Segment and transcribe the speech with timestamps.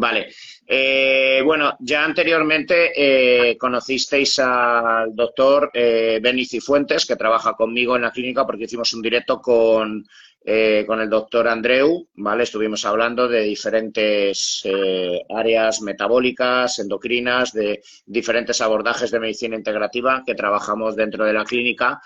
[0.00, 0.28] Vale.
[0.64, 8.02] Eh, bueno, ya anteriormente eh, conocisteis al doctor eh, Beni Cifuentes, que trabaja conmigo en
[8.02, 10.06] la clínica, porque hicimos un directo con,
[10.44, 12.44] eh, con el doctor Andreu, ¿vale?
[12.44, 14.62] Estuvimos hablando de diferentes
[15.34, 22.00] áreas metabólicas, endocrinas, de diferentes abordajes de medicina integrativa que trabajamos dentro de la clínica.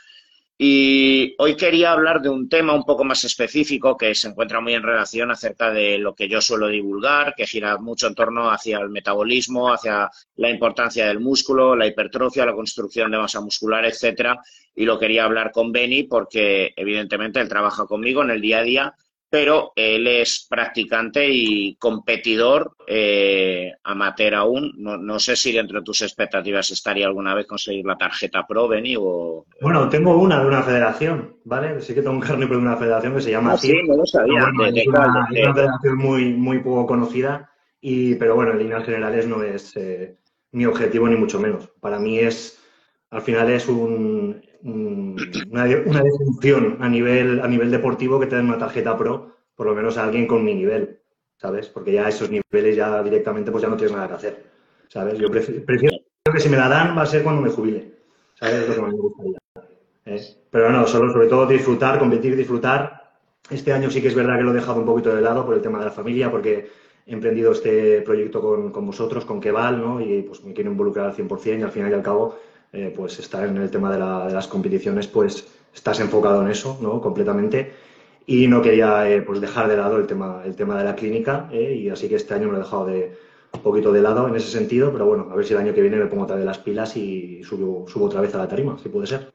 [0.59, 4.75] Y hoy quería hablar de un tema un poco más específico que se encuentra muy
[4.75, 8.79] en relación acerca de lo que yo suelo divulgar, que gira mucho en torno hacia
[8.79, 14.41] el metabolismo, hacia la importancia del músculo, la hipertrofia, la construcción de masa muscular, etcétera.
[14.75, 18.63] Y lo quería hablar con Beni porque, evidentemente, él trabaja conmigo en el día a
[18.63, 18.95] día
[19.33, 24.75] pero él es practicante y competidor eh, amateur aún.
[24.77, 28.95] No, sé si dentro de tus expectativas estaría alguna vez conseguir la tarjeta Pro, Beni,
[29.01, 29.47] o...
[29.63, 31.81] Bueno, tengo una de una federación, ¿vale?
[31.81, 33.55] Sí que tengo un carnet de una federación que se llama...
[33.55, 34.53] Ah, sí, no lo sabía.
[34.67, 39.75] es, una, federación muy, muy poco conocida, y, pero bueno, en líneas generales no es
[39.77, 40.19] eh,
[40.51, 41.71] mi objetivo ni mucho menos.
[41.81, 42.63] Para mí es,
[43.09, 48.47] al final es un, una, una, definición a nivel, a nivel deportivo que te den
[48.47, 51.01] una tarjeta pro, por lo menos a alguien con mi nivel,
[51.37, 51.69] ¿sabes?
[51.69, 54.45] Porque ya esos niveles ya directamente pues ya no tienes nada que hacer,
[54.89, 55.19] ¿sabes?
[55.19, 57.93] Yo prefiero, que si me la dan va a ser cuando me jubile,
[58.35, 58.55] ¿sabes?
[58.55, 59.39] Es lo que me gustaría.
[60.07, 60.21] ¿eh?
[60.51, 63.03] Pero no, solo sobre todo disfrutar, competir, disfrutar.
[63.51, 65.55] Este año sí que es verdad que lo he dejado un poquito de lado por
[65.55, 66.71] el tema de la familia, porque
[67.05, 70.01] he emprendido este proyecto con, con vosotros, con Keval, ¿no?
[70.01, 72.39] Y pues me quiero involucrar al 100% y al final y al cabo
[72.73, 73.99] eh, pues estar en el tema de,
[74.33, 77.01] las competiciones, pues estás enfocado en eso, ¿no?
[77.01, 77.73] Completamente.
[78.27, 81.49] Y no quería eh, pues dejar de lado el tema, el tema de la clínica,
[81.53, 81.75] ¿eh?
[81.75, 83.17] y así que este año me lo he dejado de,
[83.53, 85.83] un poquito de lado en ese sentido, pero bueno, a ver si el año que
[85.83, 88.79] viene me pongo otra vez las pilas y subo, subo otra vez a la tarima,
[88.83, 89.33] si puede ser.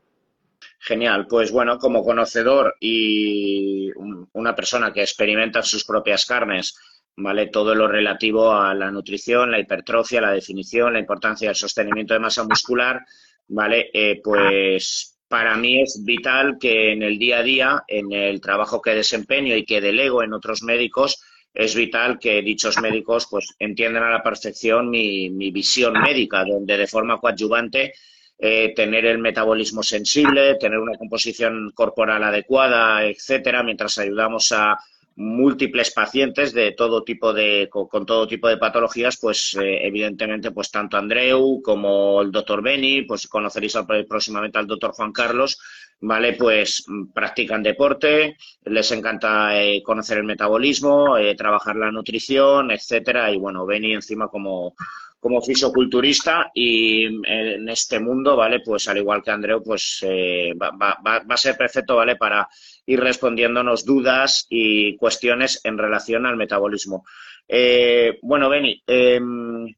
[0.79, 3.91] Genial, pues bueno, como conocedor y
[4.33, 6.77] una persona que experimenta sus propias carnes,
[7.15, 7.47] ¿vale?
[7.47, 12.19] Todo lo relativo a la nutrición, la hipertrofia, la definición, la importancia del sostenimiento de
[12.19, 13.05] masa muscular,
[13.47, 13.89] ¿vale?
[13.93, 18.81] Eh, pues para mí es vital que en el día a día, en el trabajo
[18.81, 21.21] que desempeño y que delego en otros médicos,
[21.53, 26.87] es vital que dichos médicos pues entiendan a la perfección mi, visión médica, donde de
[26.87, 27.93] forma coadyuvante
[28.37, 34.77] eh, tener el metabolismo sensible, tener una composición corporal adecuada, etcétera, mientras ayudamos a
[35.17, 40.69] múltiples pacientes de todo tipo de, con, todo tipo de patologías, pues eh, evidentemente, pues
[40.69, 43.75] tanto Andreu como el doctor Beni, pues conoceréis
[44.07, 45.59] próximamente al doctor Juan Carlos,
[46.01, 46.33] ¿vale?
[46.33, 46.85] Pues
[47.15, 53.65] practican deporte, les encanta eh, conocer el metabolismo, eh, trabajar la nutrición, etcétera, y bueno,
[53.65, 54.75] Beni encima como
[55.19, 58.59] como fisioculturista y en este mundo, ¿vale?
[58.63, 62.15] Pues al igual que Andreu, pues va, va, va, a ser perfecto, ¿vale?
[62.15, 62.47] Para
[62.87, 67.05] ir respondiéndonos dudas y cuestiones en relación al metabolismo.
[67.47, 69.75] Eh, bueno, Beni, em,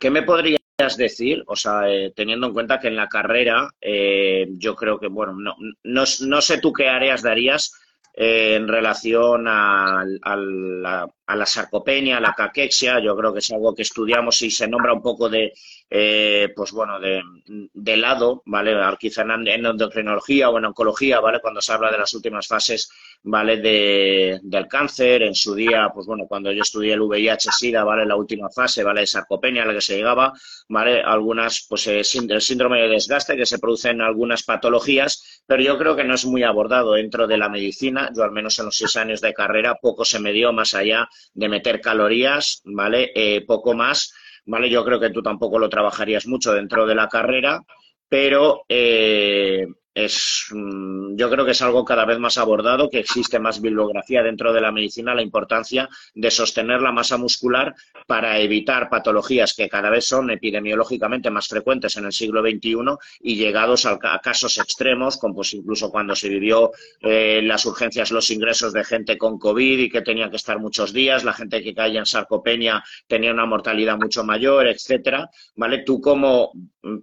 [0.00, 0.60] ¿qué me podrías
[0.96, 1.42] decir?
[1.48, 5.34] O sea, eh, teniendo en cuenta que en la carrera eh, yo creo que, bueno,
[5.34, 7.72] no, no, no, sé tú qué áreas darías
[8.14, 13.00] en relación a, la, a, la, sarcopenia, a la caquexia.
[13.00, 15.52] Yo creo que es algo que estudiamos y se nombra un poco de,
[15.90, 18.74] eh, pues bueno, de, de, lado, ¿vale?
[18.98, 21.40] Quizá en, endocrinología o en oncología, ¿vale?
[21.40, 22.90] Cuando se habla de las últimas fases,
[23.22, 23.58] ¿vale?
[23.58, 28.06] De, del cáncer, en su día, pues bueno, cuando yo estudié el VIH-Sida, ¿vale?
[28.06, 29.00] La última fase, ¿vale?
[29.02, 30.32] De sarcopenia a la que se llegaba,
[30.68, 31.02] ¿vale?
[31.02, 35.76] Algunas, pues eh, el síndrome de desgaste que se produce en algunas patologías, pero yo
[35.78, 38.10] creo que no es muy abordado dentro de la medicina.
[38.16, 41.08] Yo al menos en los seis años de carrera poco se me dio más allá
[41.34, 43.12] de meter calorías, ¿vale?
[43.14, 44.12] Eh, poco más
[44.48, 44.70] ¿vale?
[44.70, 47.62] Yo creo que tú tampoco lo trabajarías mucho dentro de la carrera,
[48.08, 49.66] pero eh,
[50.04, 54.22] es, mm, yo creo que es algo cada vez más abordado, que existe más bibliografía
[54.22, 57.74] dentro de la medicina, la importancia de sostener la masa muscular
[58.06, 62.76] para evitar patologías que cada vez son epidemiológicamente más frecuentes en el siglo XXI
[63.20, 66.70] y llegados a, casos extremos, como pues incluso cuando se vivió
[67.00, 70.92] eh, las urgencias, los ingresos de gente con COVID y que tenía que estar muchos
[70.92, 75.82] días, la gente que caía en sarcopenia tenía una mortalidad mucho mayor, etcétera, ¿vale?
[75.84, 76.52] Tú como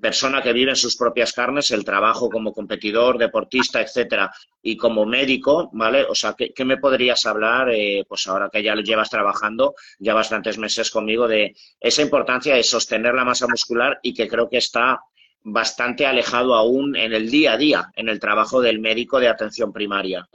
[0.02, 5.06] persona que vive en sus propias carnes, el trabajo como competidor, deportista, etcétera, y como
[5.06, 6.04] médico, ¿vale?
[6.04, 10.14] O sea, ¿qué, me podrías hablar, eh, pues ahora que ya lo llevas trabajando ya
[10.14, 14.58] bastantes meses conmigo, de esa importancia de sostener la masa muscular y que creo que
[14.58, 15.00] está
[15.44, 19.72] bastante alejado aún en el día a día, en el trabajo del médico de atención
[19.72, 20.28] primaria?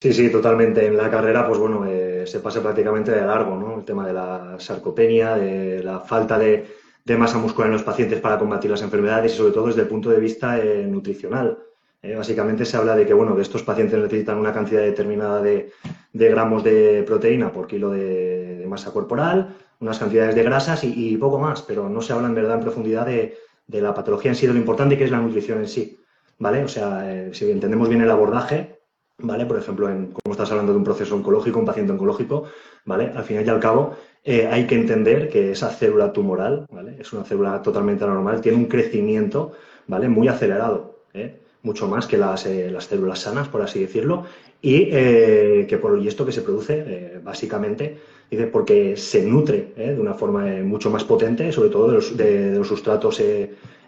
[0.00, 0.86] Sí, sí, totalmente.
[0.86, 3.78] En la carrera, pues bueno, eh, se pasa prácticamente de largo, ¿no?
[3.78, 8.20] El tema de la sarcopenia, de la falta de, de masa muscular en los pacientes
[8.20, 11.58] para combatir las enfermedades y sobre todo desde el punto de vista eh, nutricional.
[12.02, 15.70] Eh, básicamente se habla de que, bueno, que estos pacientes necesitan una cantidad determinada de,
[16.12, 21.62] gramos de proteína por kilo de, masa corporal, unas cantidades de grasas y, poco más,
[21.62, 23.36] pero no se habla en verdad en profundidad de,
[23.66, 25.98] la patología en sí, de lo importante que es la nutrición en sí,
[26.38, 26.62] ¿vale?
[26.64, 28.79] O sea, eh, si entendemos bien el abordaje,
[29.22, 29.46] ¿vale?
[29.46, 32.44] Por ejemplo, en, como estás hablando de un proceso oncológico, un paciente oncológico,
[32.84, 33.12] ¿vale?
[33.14, 33.94] Al final y al cabo,
[34.24, 36.96] eh, hay que entender que esa célula tumoral, ¿vale?
[36.98, 39.52] Es una célula totalmente anormal, tiene un crecimiento,
[39.86, 40.08] ¿vale?
[40.08, 41.40] Muy acelerado, ¿eh?
[41.62, 44.24] mucho más que las, eh, las, células sanas, por así decirlo,
[44.62, 47.98] y, que por, y esto que se produce, básicamente,
[48.30, 52.56] dice, porque se nutre de una forma mucho más potente, sobre todo de los, de
[52.56, 53.22] los sustratos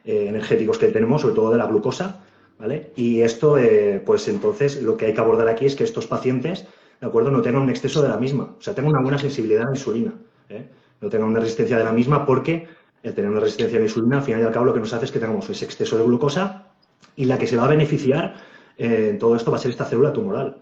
[0.05, 2.20] energéticos que tenemos, sobre todo de la glucosa,
[2.96, 6.66] y esto, eh, pues entonces, lo que hay que abordar aquí es que estos pacientes,
[7.00, 9.62] ¿de acuerdo?, no tengan un exceso de la misma, o sea, tengan una buena sensibilidad
[9.62, 10.12] a la insulina,
[10.48, 10.66] ¿eh?
[11.00, 12.68] no tengan una resistencia de la misma porque
[13.02, 14.92] el tener una resistencia a la insulina, al final y al cabo, lo que nos
[14.92, 16.68] hace es que tengamos ese exceso de glucosa
[17.16, 18.36] y la que se va a beneficiar
[18.78, 20.58] eh, en todo esto va a ser esta célula tumoral.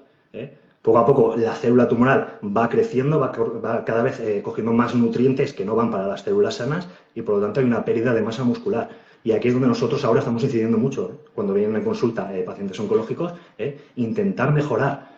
[0.80, 5.66] Poco a poco la célula tumoral va creciendo, va cada vez cogiendo más nutrientes que
[5.66, 8.44] no van para las células sanas y por lo tanto hay una pérdida de masa
[8.44, 8.88] muscular.
[9.22, 11.28] Y aquí es donde nosotros ahora estamos incidiendo mucho, ¿eh?
[11.34, 13.78] cuando vienen en consulta eh, pacientes oncológicos, ¿eh?
[13.96, 15.10] intentar mejorar,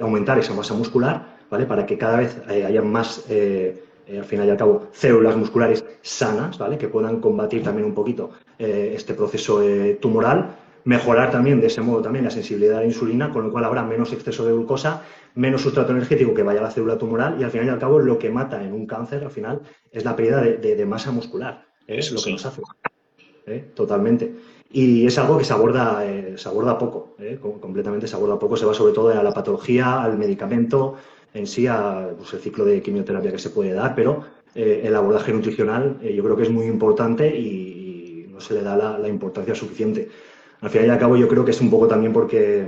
[0.00, 1.64] aumentar esa masa muscular, ¿vale?
[1.64, 6.76] Para que cada vez haya más, al final y al cabo, células musculares sanas, ¿vale?
[6.76, 9.62] Que puedan combatir también un poquito este proceso
[10.00, 13.64] tumoral, mejorar también de ese modo también la sensibilidad a la insulina, con lo cual
[13.64, 15.02] habrá menos exceso de glucosa,
[15.34, 17.98] menos sustrato energético que vaya a la célula tumoral y al final y al cabo
[17.98, 21.66] lo que mata en un cáncer al final es la pérdida de, masa muscular.
[21.86, 22.62] Es lo que nos hace.
[23.46, 23.64] ¿Eh?
[23.74, 24.34] totalmente.
[24.70, 27.38] Y es algo que se aborda, eh, se aborda poco, ¿eh?
[27.60, 30.96] completamente se aborda poco, se va sobre todo a la patología, al medicamento,
[31.32, 34.24] en sí, al pues, ciclo de quimioterapia que se puede dar, pero
[34.54, 39.08] el abordaje nutricional yo creo que es muy importante y, no se le da la,
[39.08, 40.08] importancia suficiente.
[40.60, 42.66] Al final y al cabo yo creo que es un poco también porque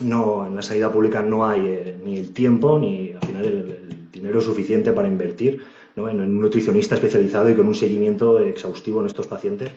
[0.00, 4.40] no, en la sanidad pública no hay ni el tiempo ni al final el dinero
[4.40, 5.64] suficiente para invertir
[5.96, 9.70] en un nutricionista especializado y con un seguimiento exhaustivo en estos pacientes.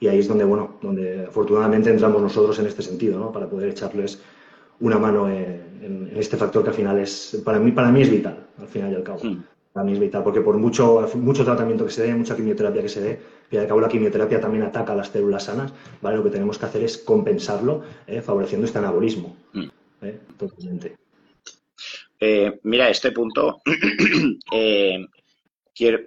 [0.00, 3.32] Y ahí es donde, bueno, donde afortunadamente entramos nosotros en este sentido, ¿no?
[3.32, 4.20] para poder echarles
[4.80, 8.46] una mano en, este factor que al final es, para mí, para mí es vital,
[8.58, 9.20] al final y al cabo.
[9.22, 9.44] Hmm.
[9.72, 12.88] Para mí es vital, porque por mucho, mucho tratamiento que se dé, mucha quimioterapia que
[12.88, 13.20] se dé,
[13.50, 15.72] y al cabo la quimioterapia también ataca a las células sanas,
[16.02, 16.16] ¿vale?
[16.16, 18.20] Lo que tenemos que hacer es compensarlo, ¿eh?
[18.20, 19.36] favoreciendo este anabolismo.
[19.52, 19.68] Hmm.
[20.02, 20.18] ¿eh?
[20.36, 20.96] Totalmente.
[22.20, 23.62] Eh, mira, este punto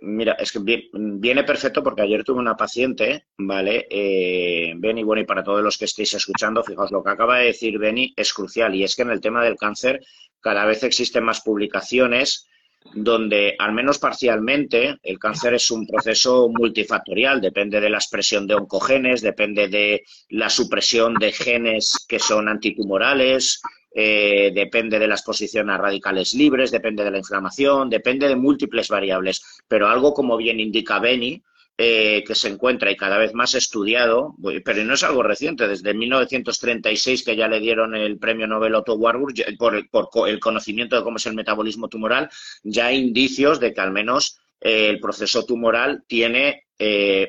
[0.02, 0.60] mira, es que
[0.94, 3.88] viene perfecto porque ayer tuve una paciente, ¿vale?
[3.90, 7.48] Eh, Beni, bueno, y para todos los que estéis escuchando, fijaos, lo que acaba de
[7.48, 10.02] decir Beni es crucial y es que en el tema del cáncer
[10.40, 12.48] cada vez existen más publicaciones
[12.94, 18.56] donde, al menos parcialmente, el cáncer es un proceso multifactorial, depende de la expresión de
[18.56, 23.62] oncogenes, depende de la supresión de genes que son antitumorales,
[23.94, 28.88] eh, depende de la exposición a radicales libres, depende de la inflamación, depende de múltiples
[28.88, 29.62] variables.
[29.68, 31.44] Pero algo como bien indica Beni,
[31.78, 35.94] eh, que se encuentra y cada vez más estudiado, pero no es algo reciente, desde
[35.94, 41.18] 1936 que ya le dieron el premio Nobel Otto Warburg por, el conocimiento de cómo
[41.18, 42.30] es el metabolismo tumoral,
[42.64, 46.66] ya hay indicios de que al menos eh, el proceso tumoral tiene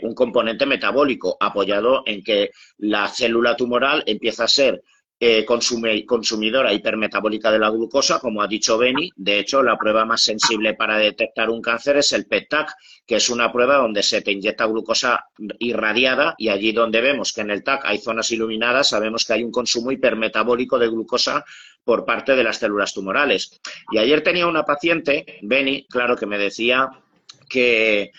[0.01, 4.83] un componente metabólico apoyado en que la célula tumoral empieza a ser
[5.25, 9.09] eh, consumidora hipermetabólica de la glucosa, como ha dicho Beni.
[9.15, 12.75] De hecho, la prueba más sensible para detectar un cáncer es el PET-TAC,
[13.07, 15.27] que es una prueba donde se te inyecta glucosa
[15.61, 19.45] irradiada y allí donde vemos que en el TAC hay zonas iluminadas, sabemos que hay
[19.45, 21.45] un consumo hipermetabólico de glucosa
[21.85, 23.61] por parte de las células tumorales.
[23.93, 26.91] Y ayer tenía una paciente, Beni, claro, que me decía
[27.49, 28.11] que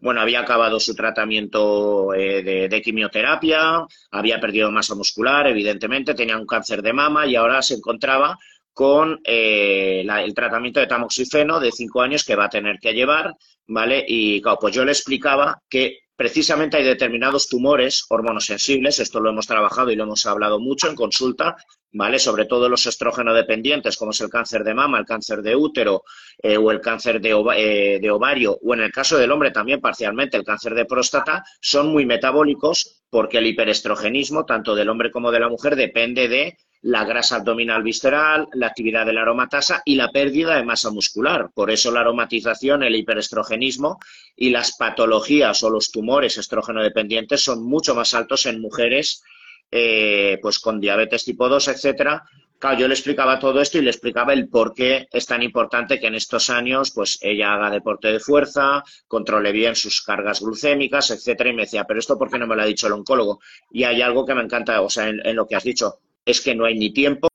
[0.00, 6.46] bueno, había acabado su tratamiento eh, de, quimioterapia, había perdido masa muscular, evidentemente, tenía un
[6.46, 8.38] cáncer de mama y ahora se encontraba
[8.72, 13.32] con eh, el tratamiento de tamoxifeno de cinco años que va a tener que llevar,
[13.66, 14.04] ¿vale?
[14.06, 19.90] Y pues yo le explicaba que precisamente hay determinados tumores hormonosensibles, esto lo hemos trabajado
[19.90, 21.56] y lo hemos hablado mucho en consulta,
[21.92, 22.18] ¿vale?
[22.18, 26.02] Sobre todo los estrógeno dependientes, como es el cáncer de mama, el cáncer de útero
[26.42, 29.80] eh, o el cáncer de, eh, de, ovario, o en el caso del hombre también
[29.80, 35.30] parcialmente el cáncer de próstata, son muy metabólicos porque el hiperestrogenismo, tanto del hombre como
[35.30, 39.94] de la mujer, depende de la grasa abdominal visceral, la actividad de la aromatasa y
[39.94, 41.50] la pérdida de masa muscular.
[41.54, 43.98] Por eso la aromatización, el hiperestrogenismo
[44.36, 49.22] y las patologías o los tumores estrógeno dependientes son mucho más altos en mujeres
[49.70, 52.22] eh, pues con diabetes tipo 2, etcétera,
[52.58, 56.00] Claro, yo le explicaba todo esto y le explicaba el por qué es tan importante
[56.00, 61.10] que en estos años, pues ella haga deporte de fuerza, controle bien sus cargas glucémicas,
[61.10, 61.50] etcétera.
[61.50, 63.40] Y me decía, pero esto por qué no me lo ha dicho el oncólogo.
[63.70, 66.54] Y hay algo que me encanta, o sea, en, lo que has dicho, es que
[66.54, 67.28] no hay ni tiempo,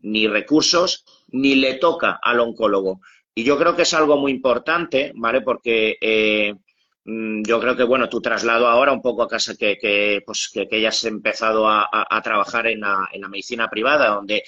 [0.00, 3.00] ni recursos, ni le toca al oncólogo.
[3.34, 5.40] Y yo creo que es algo muy importante, ¿vale?
[5.40, 6.52] Porque eh,
[7.04, 10.50] mm, yo creo que, bueno, tu traslado ahora un poco a casa que, que pues,
[10.52, 14.42] que, que has empezado a, a, trabajar en la, en la, medicina privada, donde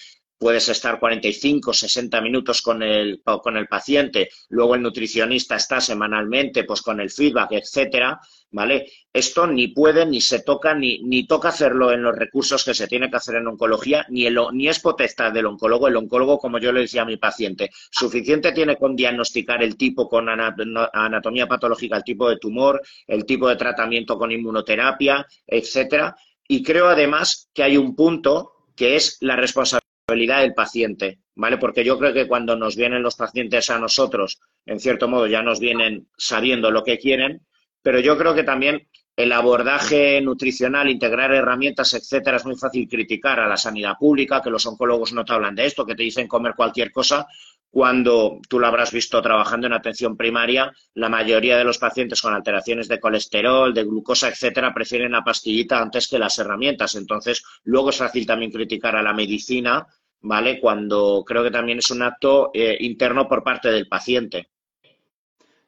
[0.45, 6.65] puedes estar 45, 60 minutos con el, con el paciente, luego el nutricionista está semanalmente
[6.65, 8.21] pues con el feedback, etcétera,
[8.51, 8.93] ¿vale?
[9.11, 12.87] Esto ni puede, ni se toca, ni, ni toca hacerlo en los recursos que se
[12.87, 15.89] tiene que hacer en oncología, ni, el, ni es potestad del oncólogo.
[15.89, 20.11] El oncólogo, como yo le decía a mi paciente, suficiente tiene con diagnosticar el tipo
[20.11, 26.15] con anatomía patológica, el tipo de tumor, el tipo de tratamiento con inmunoterapia, etcétera.
[26.47, 31.57] Y creo además que hay un punto que es la responsabilidad del paciente, ¿vale?
[31.57, 35.43] Porque yo creo que cuando nos vienen los pacientes a nosotros, en cierto modo ya
[35.43, 37.47] nos vienen sabiendo lo que quieren,
[37.83, 43.41] pero yo creo que también el abordaje nutricional, integrar herramientas, etcétera, es muy fácil criticar
[43.41, 46.29] a la sanidad pública, que los oncólogos no te hablan de esto, que te dicen
[46.29, 47.27] comer cualquier cosa,
[47.75, 52.33] cuando tú lo habrás visto trabajando en atención primaria, la mayoría de los pacientes con
[52.33, 56.95] alteraciones de colesterol, de glucosa, etcétera, prefieren la pastillita antes que las herramientas.
[56.95, 59.89] Entonces, luego es fácil también criticar a la medicina,
[60.21, 60.61] ¿vale?
[60.61, 64.51] Cuando creo que también es un acto eh, interno por parte del paciente.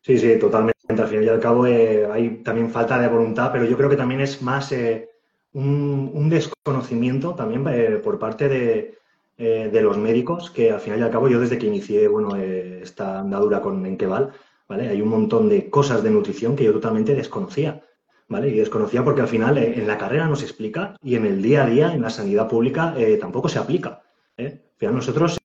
[0.01, 0.77] Sí, sí, totalmente.
[0.89, 3.97] Al fin y al cabo eh, hay también falta de voluntad, pero yo creo que
[3.97, 5.09] también es más eh,
[5.55, 7.65] un, desconocimiento también
[8.01, 8.97] por parte de,
[9.37, 13.21] de, los médicos, que al final y al cabo yo desde que inicié bueno, esta
[13.21, 14.31] andadura con Enqueval,
[14.69, 14.89] ¿vale?
[14.89, 17.83] hay un montón de cosas de nutrición que yo totalmente desconocía.
[18.29, 18.49] ¿Vale?
[18.49, 21.63] Y desconocía porque al final en la carrera no se explica y en el día
[21.63, 24.03] a día, en la sanidad pública, tampoco se aplica.
[24.37, 25.39] Al final nosotros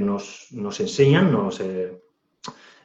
[0.00, 1.60] nos, nos, enseñan, nos,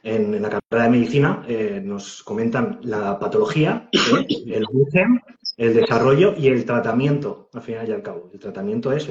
[0.06, 5.20] en, la carrera de medicina eh, nos comentan la patología, eh, el origen,
[5.56, 8.30] el desarrollo y el tratamiento, al final y al cabo.
[8.32, 9.08] El tratamiento es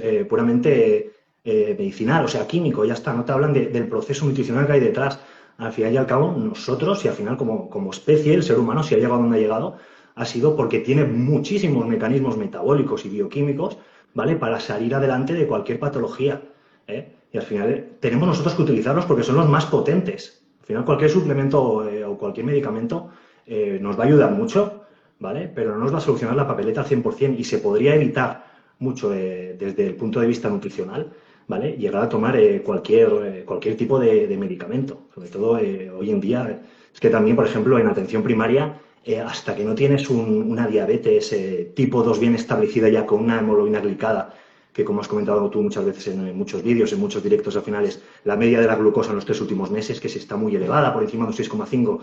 [1.46, 4.80] eh, medicinal, o sea, químico, ya está, no te hablan del proceso nutricional que hay
[4.80, 5.20] detrás.
[5.58, 8.84] Al final y al cabo, nosotros, y al final como, como especie, el ser humano,
[8.84, 9.78] si ha llegado donde ha llegado,
[10.16, 13.78] ha sido porque tiene muchísimos mecanismos metabólicos y bioquímicos,
[14.14, 14.36] ¿vale?
[14.36, 16.42] Para salir adelante de cualquier patología.
[16.88, 20.42] Y al final tenemos nosotros que utilizarlos porque son los más potentes.
[20.62, 23.10] Al final, cualquier suplemento eh, o cualquier medicamento
[23.46, 24.86] eh, nos va a ayudar mucho,
[25.20, 25.52] ¿vale?
[25.54, 28.46] Pero no nos va a solucionar la papeleta al 100% y se podría evitar
[28.80, 31.12] mucho eh, desde el punto de vista nutricional,
[31.48, 31.78] ¿vale?
[31.78, 35.02] Llegar a tomar cualquier, cualquier tipo de, medicamento.
[35.14, 36.62] Sobre todo hoy en día,
[36.94, 38.80] es que también, por ejemplo, en atención primaria,
[39.26, 41.36] hasta que no tienes una diabetes
[41.76, 44.34] tipo 2 bien establecida ya con una hemoglobina glicada
[44.76, 47.86] que como has comentado tú muchas veces en, muchos vídeos, en muchos directos al final,
[47.86, 50.54] es la media de la glucosa en los tres últimos meses, que si está muy
[50.54, 52.02] elevada, por encima de un 6,5,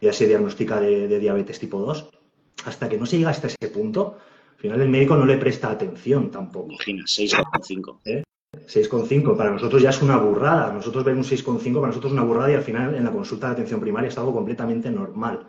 [0.00, 2.08] ya se diagnostica de, diabetes tipo 2.
[2.66, 4.16] Hasta que no se llega hasta ese punto,
[4.52, 6.70] al final el médico no le presta atención tampoco.
[6.70, 7.98] Imagina, 6,5.
[8.04, 8.22] ¿Eh?
[8.66, 10.72] 6,5 para nosotros ya es una burrada.
[10.72, 13.48] Nosotros ver un 6,5 para nosotros es una burrada y al final en la consulta
[13.48, 15.46] de atención primaria es algo completamente normal.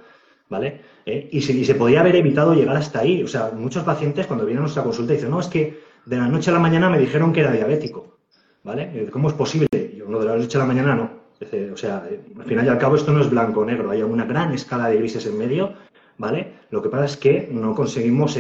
[0.48, 0.82] ¿Vale?
[1.06, 1.30] ¿Eh?
[1.32, 3.24] Y, se, y, se, podría haber evitado llegar hasta ahí.
[3.24, 6.28] O sea, muchos pacientes cuando vienen a nuestra consulta dicen, no, es que de la
[6.28, 8.18] noche a la mañana me dijeron que era diabético.
[8.64, 8.92] ¿Vale?
[8.94, 9.68] Eh, ¿Cómo es posible?
[9.98, 11.26] Yo, no, de la noche a la mañana no.
[11.74, 14.02] O sea, eh, al final y al cabo esto no es blanco o negro, hay
[14.02, 15.74] una gran escala de grises en medio,
[16.18, 16.54] ¿vale?
[16.70, 18.38] Lo que pasa es que no conseguimos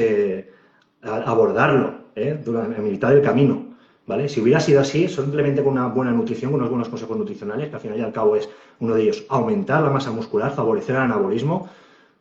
[1.01, 2.39] abordarlo ¿eh?
[2.43, 3.64] durante, mitad del camino,
[4.07, 4.29] ¿vale?
[4.29, 7.75] Si hubiera sido así, simplemente con una buena nutrición, con unos buenos consejos nutricionales, que
[7.75, 11.01] al final y al cabo es uno de ellos, aumentar la masa muscular, favorecer el
[11.03, 11.69] anabolismo,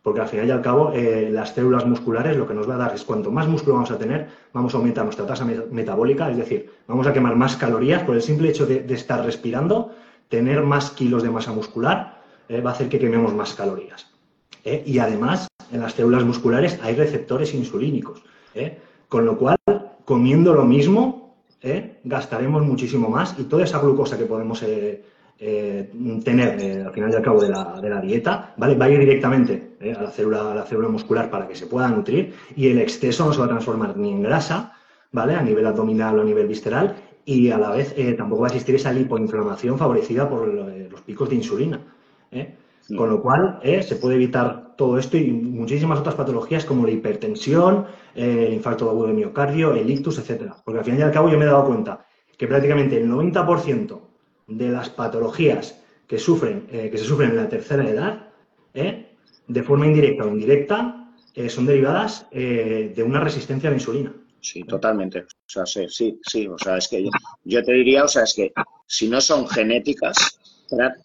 [0.02, 2.78] porque al final y al cabo eh, las células musculares lo que nos va a
[2.78, 6.36] dar es cuanto más músculo vamos a tener, vamos a aumentar nuestra tasa metabólica, es
[6.36, 9.92] decir, vamos a quemar más calorías por el simple hecho de, estar respirando,
[10.28, 14.06] tener más kilos de masa muscular eh, va a hacer que quememos más calorías.
[14.62, 14.82] ¿eh?
[14.84, 18.22] Y además, en las células musculares hay receptores insulínicos,
[19.08, 19.56] con lo cual,
[20.04, 21.23] comiendo lo mismo,
[22.04, 24.62] gastaremos muchísimo más y toda esa glucosa que podemos
[25.47, 25.90] eh,
[26.25, 28.76] tener eh, al final y al cabo de la, de la dieta, ¿vale?
[28.76, 31.66] Va a ir directamente eh, a, la célula, a la célula muscular para que se
[31.66, 34.75] pueda nutrir y el exceso no se va a transformar ni en grasa,
[35.11, 35.35] ¿vale?
[35.35, 36.94] A nivel abdominal o a nivel visceral
[37.25, 41.35] y a la vez tampoco va a existir esa lipoinflamación favorecida por los picos de
[41.35, 41.80] insulina.
[42.88, 47.86] Con lo cual se puede evitar todo esto y muchísimas otras patologías como la hipertensión,
[48.14, 50.56] el infarto agudo de miocardio, el ictus, etcétera.
[50.64, 52.04] Porque al final y al cabo yo me he dado cuenta
[52.36, 54.00] que prácticamente el 90%
[54.48, 58.28] de las patologías que, sufren, eh, que se sufren en la tercera edad,
[58.74, 64.14] eh, de forma indirecta o indirecta, eh, son derivadas de una resistencia a la insulina.
[64.40, 65.20] Sí, totalmente.
[65.20, 67.08] O sea, sí, sí, sí, o sea, es que
[67.44, 68.52] yo, te diría, o sea, es que
[68.86, 70.38] si no son genéticas,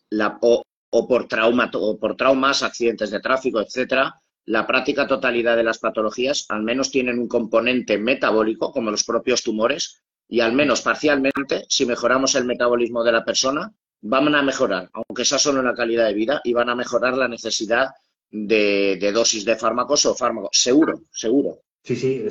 [0.09, 5.63] la, o, por trauma, o por traumas, accidentes de tráfico, etcétera, la práctica totalidad de
[5.63, 10.81] las patologías al menos tienen un componente metabólico, como los propios tumores, y al menos
[10.81, 15.73] parcialmente, si mejoramos el metabolismo de la persona, van a mejorar, aunque sea solo la
[15.73, 17.89] calidad de vida, y van a mejorar la necesidad
[18.31, 20.51] de, dosis de fármacos o fármacos.
[20.53, 21.59] Seguro, seguro.
[21.83, 22.27] Sí, sí,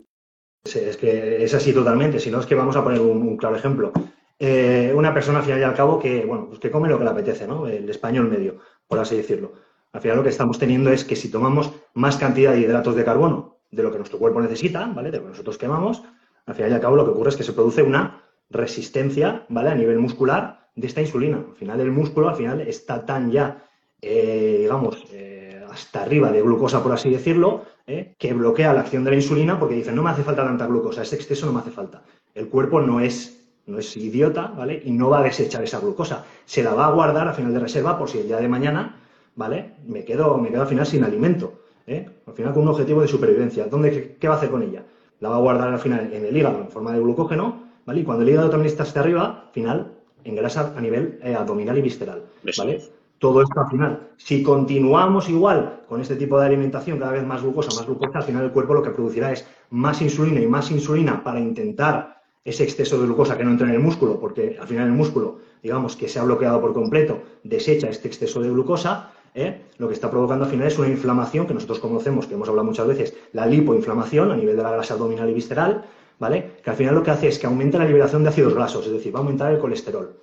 [0.65, 2.21] es, que es así totalmente.
[2.21, 3.93] Si no, es que vamos a poner un, claro ejemplo.
[4.39, 7.05] Eh, una persona, al final y al cabo, que, bueno, pues que come lo que
[7.05, 7.67] le apetece, ¿no?
[7.67, 9.53] El español medio, por así decirlo.
[9.93, 13.05] Al final lo que estamos teniendo es que si tomamos más cantidad de hidratos de
[13.05, 15.11] carbono de lo que nuestro cuerpo necesita, ¿vale?
[15.11, 16.03] De lo que nosotros quemamos,
[16.47, 19.71] al final y al cabo lo que ocurre es que se produce una resistencia, ¿vale?
[19.71, 21.39] A nivel muscular de esta insulina.
[21.39, 23.65] Al final el músculo, al final está tan ya,
[24.01, 28.15] eh, digamos, eh, hasta arriba de glucosa, por así decirlo, ¿eh?
[28.19, 31.03] que bloquea la acción de la insulina porque dice, no me hace falta tanta glucosa,
[31.03, 32.03] ese exceso no me hace falta.
[32.35, 33.38] El cuerpo no es,
[33.69, 34.83] no es idiota, ¿vale?
[34.85, 36.25] Y no va a desechar esa glucosa.
[36.45, 38.97] Se la va a guardar a final de reserva por si el día de mañana,
[39.37, 39.75] ¿vale?
[39.87, 41.53] Me quedo, me quedo al final sin alimento.
[41.87, 43.67] Al final con un objetivo de supervivencia.
[43.67, 44.85] ¿Dónde, ¿Qué va a hacer con ella?
[45.21, 48.01] La va a guardar al final en el hígado en forma de glucógeno, ¿vale?
[48.01, 49.93] Y cuando el hígado también está hasta arriba, al final
[50.25, 52.25] engrasa a nivel eh, abdominal y visceral,
[52.59, 52.83] ¿vale?
[53.19, 57.43] Todo esto al final, si continuamos igual con este tipo de alimentación, cada vez más
[57.43, 60.71] glucosa, más glucosa, al final el cuerpo lo que producirá es más insulina y más
[60.71, 62.18] insulina para intentar
[62.49, 65.39] ese exceso de glucosa que no entra en el músculo, porque al final el músculo,
[65.63, 69.63] digamos que se ha bloqueado por completo, desecha este exceso de glucosa, ¿eh?
[69.79, 72.67] lo que está provocando al final es una inflamación que nosotros conocemos, que hemos hablado
[72.67, 75.85] muchas veces, la lipoinflamación a nivel de la grasa abdominal y visceral,
[76.19, 76.53] ¿vale?
[76.63, 78.93] Que al final lo que hace es que aumenta la liberación de ácidos grasos, es
[78.93, 80.17] decir, va a aumentar el colesterol.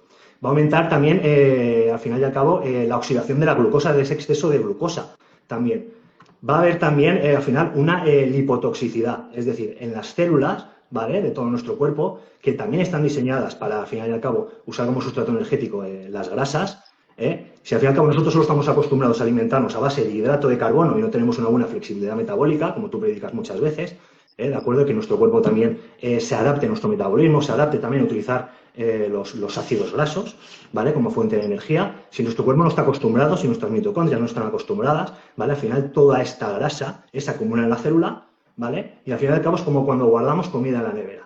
[0.43, 3.53] Va a aumentar también, eh, al final y al cabo, eh, la oxidación de la
[3.53, 5.15] glucosa, de ese exceso de glucosa
[5.47, 5.93] también.
[6.47, 11.21] Va a haber también, al final, una lipotoxicidad, es decir, en las células, ¿vale?
[11.21, 14.85] De todo nuestro cuerpo, que también están diseñadas para, al final y al cabo, usar
[14.85, 16.83] como sustrato energético las grasas,
[17.17, 17.53] ¿eh?
[17.63, 20.11] Si al fin y al cabo nosotros solo estamos acostumbrados a alimentarnos a base de
[20.11, 23.95] hidrato de carbono y no tenemos una buena flexibilidad metabólica, como tú predicas muchas veces,
[24.37, 24.49] ¿eh?
[24.49, 24.85] ¿de acuerdo?
[24.85, 28.65] Que nuestro cuerpo también eh, se adapte a nuestro metabolismo, se adapte también a utilizar
[29.09, 30.35] los, ácidos grasos,
[30.73, 30.93] ¿vale?
[30.93, 32.05] Como fuente de energía.
[32.09, 35.53] Si nuestro cuerpo no está acostumbrado, si nuestras mitocondrias no están acostumbradas, ¿vale?
[35.53, 38.25] Al final toda esta grasa se acumula en la célula,
[38.57, 38.99] ¿vale?
[39.05, 41.23] Y al final y cabo es como cuando guardamos comida en la nevera.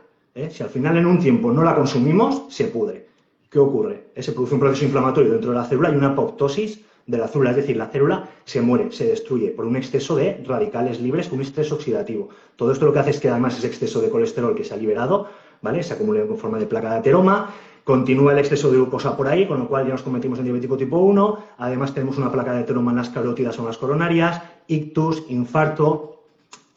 [0.49, 3.09] Si al final en un tiempo no la consumimos, se pudre.
[3.49, 4.11] ¿qué ocurre?
[4.17, 7.51] Se produce un proceso inflamatorio dentro de la célula y una apoptosis de la célula,
[7.51, 11.41] es decir, la célula se muere, se destruye por un exceso de radicales libres, un
[11.41, 12.29] estrés oxidativo.
[12.55, 14.77] Todo esto lo que hace es que además ese exceso de colesterol que se ha
[14.77, 15.27] liberado,
[15.61, 15.81] ¿vale?
[15.81, 17.49] Se acumula en forma de placa de ateroma,
[17.83, 20.77] continúa el exceso de glucosa por ahí, con lo cual ya nos convertimos en diabético
[20.77, 24.43] tipo 1, además tenemos una placa de ateroma en las carótidas o en las coronarias,
[24.67, 26.08] ictus, infarto,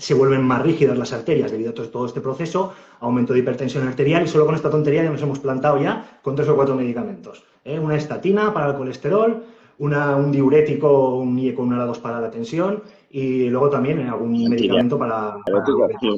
[0.02, 4.24] se vuelven más rígidas las arterias debido a todo este proceso, aumento de hipertensión arterial
[4.24, 7.44] y solo con esta tontería ya nos hemos plantado ya con tres o cuatro medicamentos.
[7.64, 7.78] ¿eh?
[7.78, 9.44] Una estatina para el colesterol,
[9.78, 11.68] un diurético, un IECO
[12.02, 15.36] para la tensión y luego también algún medicamento para,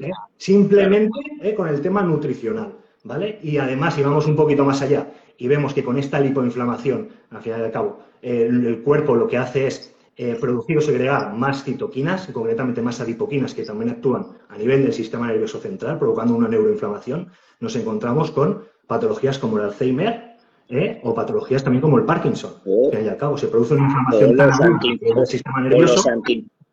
[0.03, 0.11] ¿eh?
[0.39, 1.55] simplemente ¿eh?
[1.55, 3.39] con el tema nutricional, ¿vale?
[3.43, 7.43] Y además, si vamos un poquito más allá y vemos que con esta lipoinflamación, al
[7.43, 11.65] final y al cabo, el cuerpo lo que hace es eh, producir o segregar más
[11.65, 16.49] citoquinas, concretamente más adipoquinas que también actúan a nivel del sistema nervioso central, provocando una
[16.49, 20.35] neuroinflamación, nos encontramos con patologías como el Alzheimer
[20.69, 21.01] ¿eh?
[21.03, 22.55] o patologías también como el Parkinson,
[22.91, 26.05] que al cabo se produce una inflamación tan del sistema nervioso.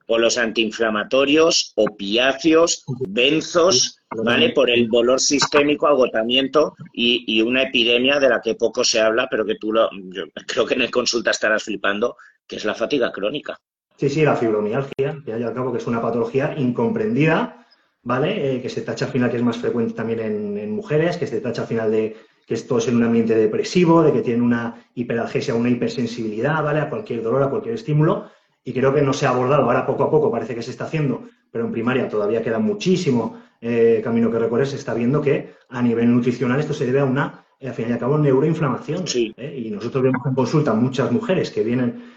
[0.08, 4.50] O los antiinflamatorios, opiáceos, benzos, ¿vale?
[4.50, 9.46] Por el dolor sistémico, agotamiento y, una epidemia de la que poco se habla, pero
[9.46, 13.12] que tú lo, yo creo que en el consulta estarás flipando, que es la fatiga
[13.12, 13.58] crónica.
[13.98, 17.68] Sí, sí, la fibromialgia, que al cabo que es una patología incomprendida,
[18.04, 18.56] ¿vale?
[18.56, 21.40] Eh, que se tacha al final que es más frecuente también en, mujeres, que se
[21.42, 24.84] tacha al final de que esto es en un ambiente depresivo, de que tienen una
[24.96, 26.80] hiperalgesia, una hipersensibilidad, ¿vale?
[26.80, 28.30] A cualquier dolor, a cualquier estímulo.
[28.64, 30.86] Y creo que no se ha abordado, ahora poco a poco parece que se está
[30.86, 35.54] haciendo, pero en primaria todavía queda muchísimo eh, camino que recorrer, se está viendo que
[35.70, 39.06] a nivel nutricional esto se debe a una, eh, al fin y al cabo, neuroinflamación.
[39.16, 42.11] Eh, y nosotros vemos en consulta muchas mujeres que vienen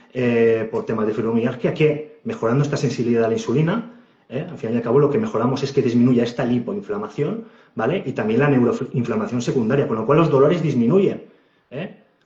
[0.71, 3.91] por temas de fibromialgia que, mejorando esta sensibilidad a la insulina,
[4.31, 8.03] al fin y al cabo lo que mejoramos es que disminuya esta lipoinflamación, ¿vale?
[8.07, 11.25] Y también la neuroinflamación secundaria, con lo cual los dolores disminuyen.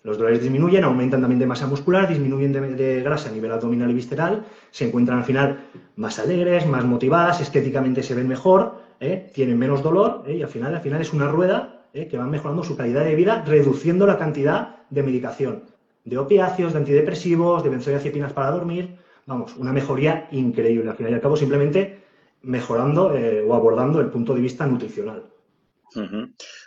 [0.09, 3.95] Los dolores disminuyen, aumentan también de masa muscular, disminuyen de, grasa a nivel abdominal y
[3.95, 5.59] visceral, se encuentran al final
[5.97, 9.31] más alegres, más motivadas, estéticamente se ven mejor, ¿eh?
[9.35, 10.37] tienen menos dolor ¿eh?
[10.37, 12.07] y al final, al final es una rueda ¿eh?
[12.07, 15.65] que va mejorando su calidad de vida, reduciendo la cantidad de medicación,
[16.09, 18.97] de opiáceos, de antidepresivos, de benzodiazepinas para dormir.
[19.27, 20.91] Vamos, una mejoría increíble.
[20.91, 21.99] Al final y al cabo, simplemente
[22.43, 23.13] mejorando
[23.47, 25.25] o abordando el punto de vista nutricional.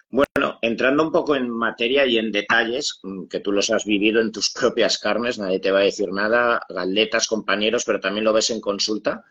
[0.10, 4.19] Bueno, entrando un poco en materia y en detalles, mm, que tú los has vivido
[4.19, 8.34] en tus propias carnes, nadie te va a decir nada, atletas, compañeros, pero también lo
[8.34, 9.23] ves en consulta.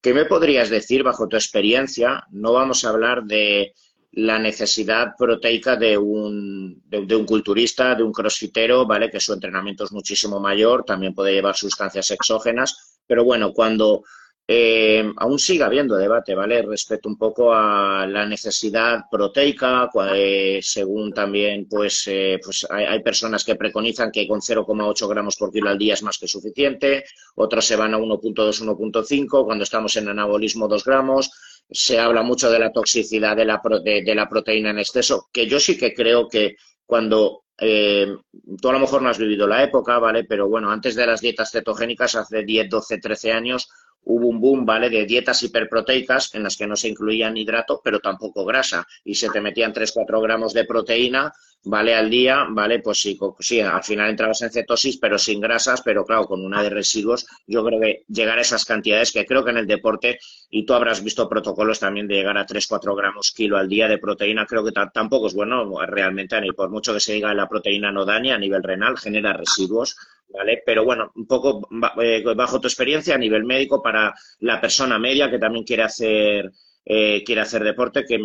[0.00, 2.26] ¿Qué me podrías decir bajo tu experiencia?
[2.30, 3.74] No vamos a hablar de
[4.16, 9.10] la necesidad proteica de un, de, un culturista, de un crossfitero, ¿vale?
[9.10, 14.04] Que su entrenamiento es muchísimo mayor, también puede llevar sustancias exógenas, pero bueno, cuando
[14.48, 16.62] eh, aún sigue habiendo debate, ¿vale?
[16.62, 23.44] Respecto un poco a la necesidad proteica, eh, según también, pues, eh, pues hay, personas
[23.44, 27.66] que preconizan que con 0,8 gramos por kilo al día es más que suficiente, otros
[27.66, 31.30] se van a 1.2, 1.5, cuando estamos en anabolismo 2 gramos.
[31.70, 35.58] Se habla mucho de la toxicidad de la, de, la proteína en exceso, que yo
[35.58, 40.24] sí que creo que cuando tú a lo mejor no has vivido la época, ¿vale?
[40.24, 43.68] Pero bueno, antes de las dietas cetogénicas, hace 10, 12, 13 años,
[44.06, 44.88] hubo un boom, ¿vale?
[44.88, 48.86] De dietas hiperproteicas en las que no se incluían hidrato, pero tampoco grasa.
[49.04, 51.32] Y se te metían 3-4 gramos de proteína,
[51.64, 51.94] ¿vale?
[51.94, 52.78] Al día, ¿vale?
[52.78, 56.62] Pues sí, sí, al final entrabas en cetosis, pero sin grasas, pero claro, con una
[56.62, 57.26] de residuos.
[57.48, 60.74] Yo creo que llegar a esas cantidades, que creo que en el deporte, y tú
[60.74, 64.64] habrás visto protocolos también de llegar a 3-4 gramos kilo al día de proteína, creo
[64.64, 68.38] que tampoco es bueno realmente, por mucho que se diga la proteína no daña a
[68.38, 69.96] nivel renal, genera residuos
[70.28, 70.62] ¿vale?
[70.64, 71.68] Pero bueno, un poco
[72.02, 76.50] eh, bajo tu experiencia a nivel médico para la persona media que también quiere hacer
[76.88, 78.16] eh, quiere hacer deporte, que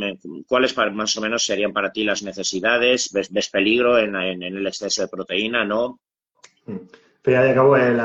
[0.47, 3.11] ¿cuáles más o menos serían para ti las necesidades?
[3.11, 5.65] ¿Ves, peligro en, el exceso de proteína?
[5.65, 5.99] ¿No?
[6.67, 6.77] Mm.
[7.23, 7.97] Pero de cabo, eh,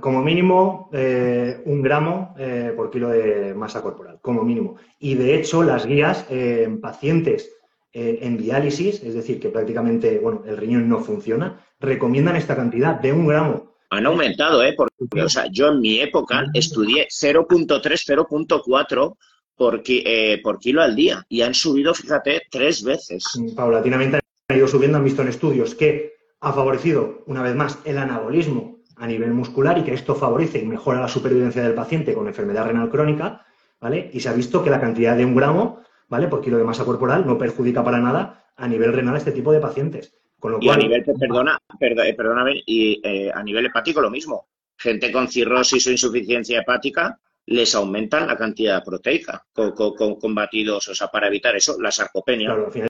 [0.00, 2.34] como mínimo un gramo
[2.76, 4.76] por kilo de masa corporal, como mínimo.
[4.98, 7.50] Y de hecho, las guías en pacientes
[7.92, 13.12] en diálisis, es decir, que prácticamente bueno, el riñón no funciona, recomiendan esta cantidad de
[13.12, 13.74] un gramo.
[13.90, 14.74] Han aumentado, ¿eh?
[14.76, 19.16] Porque, o sea, yo en mi época estudié 0.3, 0.4
[19.56, 23.24] por, eh, por kilo al día y han subido, fíjate, tres veces.
[23.56, 27.98] Paulatinamente han ido subiendo, han visto en estudios que ha favorecido, una vez más, el
[27.98, 32.28] anabolismo a nivel muscular y que esto favorece y mejora la supervivencia del paciente con
[32.28, 33.44] enfermedad renal crónica,
[33.80, 34.10] ¿vale?
[34.12, 36.28] Y se ha visto que la cantidad de un gramo, ¿vale?
[36.28, 39.52] Por kilo de masa corporal no perjudica para nada a nivel renal a este tipo
[39.52, 40.19] de pacientes
[40.60, 44.48] y a nivel, perdona, eh, perdóname, y eh, a nivel hepático lo mismo.
[44.76, 50.94] Gente con cirrosis o insuficiencia hepática les aumentan la cantidad proteica con, con, batidos, o
[50.94, 52.48] sea, para evitar eso, la sarcopenia.
[52.48, 52.88] Claro, al final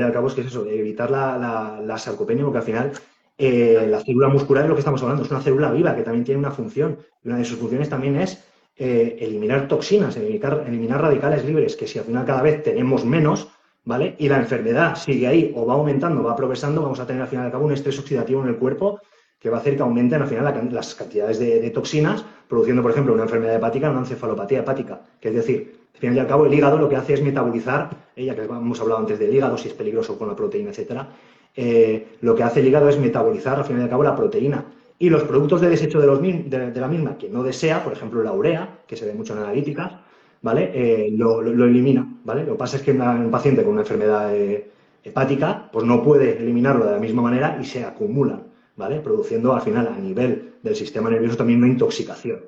[0.00, 2.92] al cabo es que es eso, evitar la, la, sarcopenia, porque al final
[3.38, 6.24] eh, la célula muscular es lo que estamos hablando, es una célula viva que también
[6.24, 6.98] tiene una función.
[7.22, 8.42] Y una de sus funciones también es
[8.74, 13.48] eliminar toxinas, eliminar, eliminar radicales libres, que si al final cada vez tenemos menos,
[13.84, 14.14] ¿vale?
[14.18, 17.46] Y la enfermedad sigue ahí o va aumentando, va progresando, vamos a tener al final
[17.46, 19.00] de cabo un estrés oxidativo en el cuerpo
[19.42, 23.12] que va a hacer que aumenten al final las cantidades de, toxinas, produciendo, por ejemplo,
[23.12, 25.00] una enfermedad hepática, una encefalopatía hepática.
[25.20, 27.90] Que es decir, al final y al cabo, el hígado lo que hace es metabolizar,
[28.16, 31.08] ya que hemos hablado antes del hígado, si es peligroso con la proteína, etcétera,
[31.56, 34.64] eh, lo que hace el hígado es metabolizar, al final y al cabo, la proteína.
[35.00, 38.22] Y los productos de desecho de, los, de la misma que no desea, por ejemplo,
[38.22, 39.94] la urea, que se ve mucho en analíticas,
[40.42, 40.70] ¿vale?
[40.74, 42.44] Eh, lo, elimina, ¿vale?
[42.44, 44.70] Lo que pasa es que un paciente con una enfermedad eh,
[45.02, 48.42] hepática, pues no puede eliminarlo de la misma manera y se acumula,
[48.76, 49.00] ¿vale?
[49.00, 52.40] Produciendo al final a nivel del sistema nervioso también una intoxicación,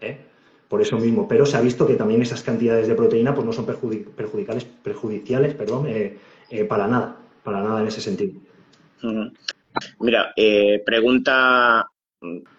[0.00, 0.18] ¿eh?
[0.68, 3.54] Por eso mismo, pero se ha visto que también esas cantidades de proteína pues no
[3.54, 5.88] son perjudicales, perjudiciales perdón,
[6.68, 8.38] para nada, para nada en ese sentido.
[9.98, 10.34] Mira,
[10.84, 11.90] pregunta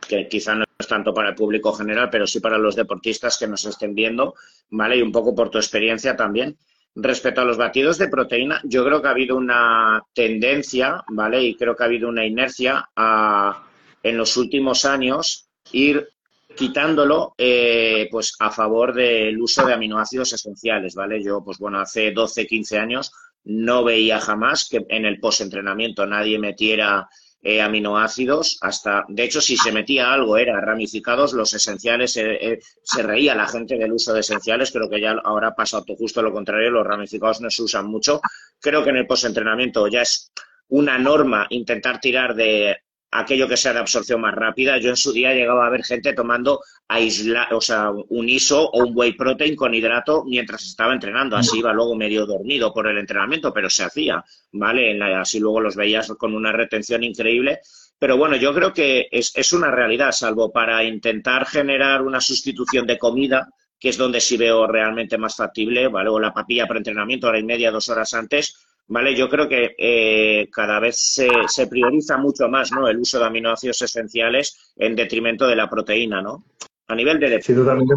[0.07, 3.65] que quizá no tanto para el público general, pero sí para los deportistas que nos
[3.65, 4.35] estén viendo,
[4.69, 4.97] ¿vale?
[4.97, 6.57] Y un poco por tu experiencia también.
[6.95, 11.43] Respecto a los batidos de proteína, yo creo que ha habido una tendencia, ¿vale?
[11.43, 13.67] Y creo que ha habido una inercia a,
[14.03, 16.09] en los últimos años, ir
[16.55, 21.23] quitándolo eh, pues a favor del uso de aminoácidos esenciales, ¿vale?
[21.23, 23.11] Yo, pues bueno, hace 12, 15 años
[23.43, 27.07] no veía jamás que en el postentrenamiento nadie metiera
[27.41, 32.59] eh, aminoácidos, hasta, de hecho, si se metía algo era ramificados, los esenciales, eh, eh,
[32.83, 36.33] se reía la gente del uso de esenciales, creo que ya ahora pasa justo lo
[36.33, 38.19] contrario, los ramificados no se usan mucho.
[38.59, 40.31] Creo que en el postentrenamiento ya es
[40.67, 42.77] una norma intentar tirar de
[43.11, 44.77] aquello que sea de absorción más rápida.
[44.77, 48.85] Yo en su día llegaba a ver gente tomando aisla, o sea, un ISO o
[48.85, 51.35] un whey protein con hidrato mientras estaba entrenando.
[51.35, 55.01] Así iba luego medio dormido por el entrenamiento, pero se hacía, ¿vale?
[55.15, 57.59] así luego los veías con una retención increíble.
[57.97, 62.87] Pero bueno, yo creo que es, es una realidad, salvo para intentar generar una sustitución
[62.87, 66.09] de comida, que es donde sí veo realmente más factible, ¿vale?
[66.09, 68.55] O la papilla pre-entrenamiento, hora y media, dos horas antes,
[68.89, 69.15] ¿vale?
[69.15, 72.87] Yo creo que eh, cada vez se, prioriza mucho más ¿no?
[72.87, 76.43] el uso de aminoácidos esenciales en detrimento de la proteína, ¿no?
[76.87, 77.41] A nivel de...
[77.41, 77.93] Sí, totalmente.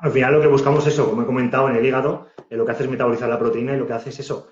[0.00, 2.72] Al final lo que buscamos es eso, como he comentado, en el hígado, lo que
[2.72, 4.48] hace es metabolizar la proteína y lo que hace es eso,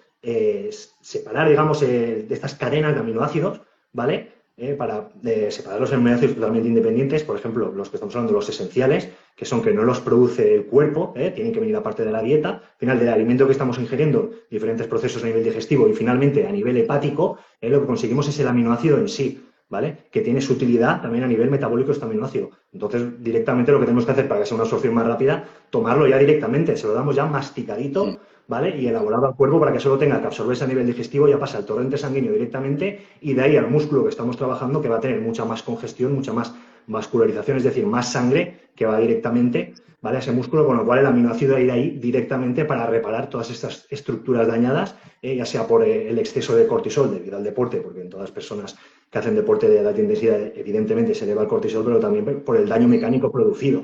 [1.00, 3.60] separar, digamos, de estas cadenas de aminoácidos,
[3.92, 4.35] ¿vale?
[4.58, 8.48] Eh, para eh, separar los aminoácidos totalmente independientes, por ejemplo, los que estamos hablando, los
[8.48, 12.10] esenciales, que son que no los produce el cuerpo, eh, tienen que venir aparte de
[12.10, 15.92] la dieta, al final del alimento que estamos ingiriendo, diferentes procesos a nivel digestivo y
[15.92, 20.08] finalmente a nivel hepático, lo que conseguimos es el aminoácido en sí, ¿vale?
[20.10, 22.50] Que tiene su utilidad también a nivel metabólico este aminoácido.
[22.72, 26.06] Entonces, directamente lo que tenemos que hacer para que sea una absorción más rápida, tomarlo
[26.06, 28.18] ya directamente, se lo damos ya masticadito.
[28.48, 28.76] ¿Vale?
[28.76, 31.58] Y elaborado al cuerpo para que solo tenga que absorberse a nivel digestivo, ya pasa
[31.58, 35.00] al torrente sanguíneo directamente y de ahí al músculo que estamos trabajando, que va a
[35.00, 36.54] tener mucha más congestión, mucha más
[36.86, 40.18] vascularización, es decir, más sangre que va directamente ¿vale?
[40.18, 43.86] a ese músculo, con lo cual el aminoácido irá ahí directamente para reparar todas estas
[43.90, 48.02] estructuras dañadas, eh, ya sea por eh, el exceso de cortisol debido al deporte, porque
[48.02, 48.76] en todas las personas
[49.10, 52.68] que hacen deporte de alta intensidad evidentemente se eleva el cortisol, pero también por el
[52.68, 53.82] daño mecánico producido,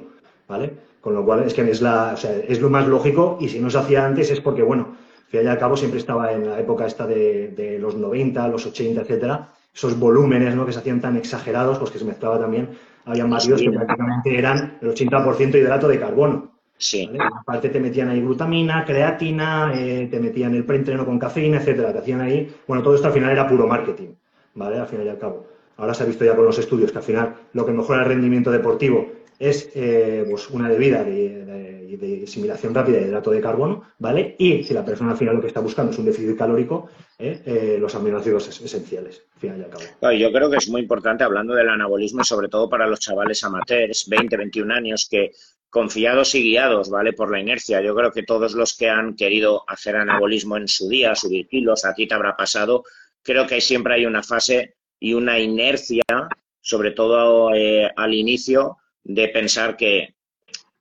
[0.49, 0.92] ¿vale?
[1.03, 2.15] Con lo cual es que es, la,
[2.49, 5.41] es lo más lógico y si no se hacía antes es porque, bueno, al fin
[5.43, 9.49] y al cabo siempre estaba en la época esta de, los 90, los 80, etcétera,
[9.75, 10.65] esos volúmenes ¿no?
[10.65, 12.69] que se hacían tan exagerados, pues que se mezclaba también,
[13.05, 16.53] había batidos que prácticamente eran el 80% hidrato de carbono.
[16.79, 17.11] Sí.
[17.19, 21.93] Aparte te metían ahí glutamina, creatina, eh, te metían el preentreno con cafeína, etcétera.
[21.93, 24.11] Te hacían ahí, bueno, todo esto al final era puro marketing,
[24.55, 24.79] ¿vale?
[24.79, 25.47] Al final y al cabo.
[25.79, 28.09] Ahora se ha visto ya con los estudios que al final lo que mejora el
[28.09, 31.45] rendimiento deportivo es eh, pues una bebida de,
[31.97, 34.37] de, asimilación rápida de hidrato de carbono, ¿vale?
[34.39, 37.43] Y si la persona al final lo que está buscando es un déficit calórico, ¿eh?
[37.45, 40.13] Eh, los aminoácidos esenciales, al final y al cabo.
[40.13, 44.09] yo creo que es muy importante, hablando del anabolismo, sobre todo para los chavales amateurs,
[44.09, 45.33] 20, 21 años, que
[45.69, 47.13] confiados y guiados, ¿vale?
[47.13, 47.81] Por la inercia.
[47.83, 51.85] Yo creo que todos los que han querido hacer anabolismo en su día, subir kilos,
[51.85, 52.85] a ti te habrá pasado,
[53.23, 56.05] creo que siempre hay una fase y una inercia,
[56.61, 60.15] sobre todo al inicio, de pensar que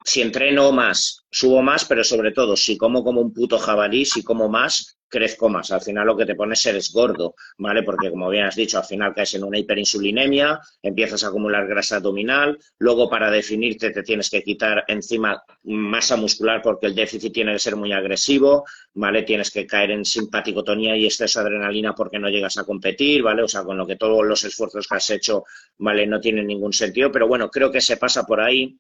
[0.04, 4.24] si entreno más, subo más, pero sobre todo, si como como un puto jabalí, si
[4.24, 5.70] como más, crezco más.
[5.72, 7.84] Al final lo que te pones eres gordo, ¿vale?
[7.84, 11.98] Porque como bien has dicho, al final caes en una hiperinsulinemia, empiezas a acumular grasa
[11.98, 17.54] abdominal, luego para definirte te tienes que quitar encima masa muscular porque el déficit tiene
[17.54, 19.24] que ser muy agresivo, ¿vale?
[19.24, 23.44] Tienes que caer en simpaticotonía y exceso de adrenalina porque no llegas a competir, ¿vale?
[23.44, 25.44] O sea, con lo que todos los esfuerzos que has hecho,
[25.78, 26.08] ¿vale?
[26.08, 28.78] No tienen ningún sentido, pero bueno, creo que se pasa por ahí,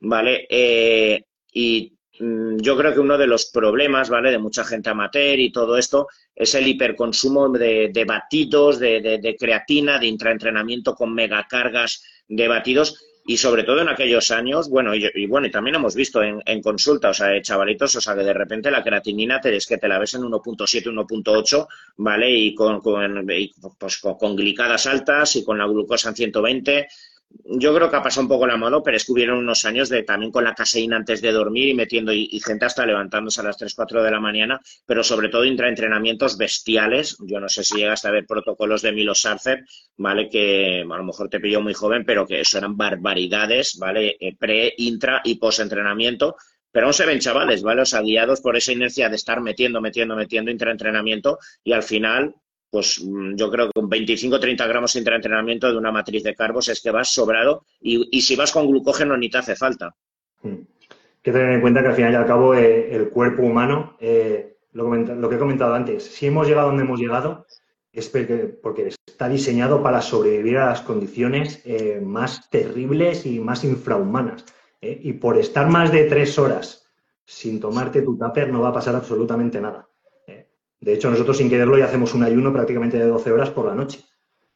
[0.00, 0.46] ¿vale?
[0.48, 4.30] Eh, y yo creo que uno de los problemas, ¿vale?
[4.30, 10.06] De mucha gente amateur y todo esto es el hiperconsumo de, batidos, de, creatina, de
[10.06, 15.50] intraentrenamiento con megacargas de batidos y sobre todo en aquellos años, bueno, y, bueno, y
[15.50, 19.40] también hemos visto en, consulta, o sea, chavalitos, o sea, que de repente la creatinina
[19.40, 22.30] te, es que te la ves en 1.7, 1.8, ¿vale?
[22.30, 23.24] Y con, con,
[23.78, 26.88] pues, con, glicadas altas y con la glucosa en 120,
[27.44, 29.88] yo creo que ha pasado un poco la moda, pero es que hubieron unos años
[29.88, 33.44] de también con la caseína antes de dormir y metiendo, y, gente hasta levantándose a
[33.44, 37.16] las 3, 4 de la mañana, pero sobre todo intraentrenamientos bestiales.
[37.20, 39.64] Yo no sé si llegaste a ver protocolos de Milo Sarcev,
[39.96, 40.28] ¿vale?
[40.28, 44.16] Que a lo mejor te pilló muy joven, pero que eso eran barbaridades, ¿vale?
[44.20, 46.36] Eh, pre, intra y post entrenamiento.
[46.70, 47.82] Pero aún se ven chavales, ¿vale?
[47.82, 52.34] O sea, guiados por esa inercia de estar metiendo, metiendo, metiendo intraentrenamiento y al final
[52.72, 56.34] pues mm, yo creo que con 25 30 gramos de entrenamiento de una matriz de
[56.34, 59.94] carbos es que vas sobrado y, si vas con glucógeno ni te hace falta.
[60.40, 60.54] Hmm.
[60.54, 63.98] Hay que tener en cuenta que al final y al cabo eh, el cuerpo humano,
[64.00, 67.46] eh, lo, que he comentado antes, si hemos llegado donde hemos llegado
[67.92, 74.46] es porque, está diseñado para sobrevivir a las condiciones eh, más terribles y más infrahumanas.
[74.80, 76.90] Y por estar más de tres horas
[77.24, 79.86] sin tomarte tu tupper no va a pasar absolutamente nada.
[80.82, 83.74] De hecho, nosotros sin quererlo ya hacemos un ayuno prácticamente de 12 horas por la
[83.74, 84.00] noche.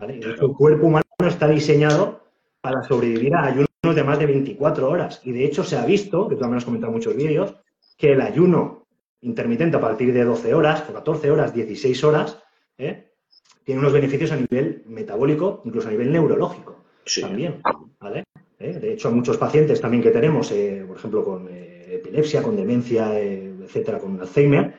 [0.00, 2.20] el cuerpo humano está diseñado
[2.60, 5.20] para sobrevivir a ayunos de más de 24 horas.
[5.22, 7.54] Y de hecho se ha visto, que tú también has comentado en muchos vídeos,
[7.96, 8.88] que el ayuno
[9.20, 12.42] intermitente a partir de 12 horas, o 14 horas, 16 horas,
[12.76, 13.12] ¿eh?
[13.62, 16.84] tiene unos beneficios a nivel metabólico, incluso a nivel neurológico
[17.20, 17.62] también.
[18.58, 18.72] ¿Eh?
[18.80, 24.00] De hecho, muchos pacientes también que tenemos, eh, por ejemplo, con epilepsia, con demencia, etcétera,
[24.00, 24.74] con Alzheimer,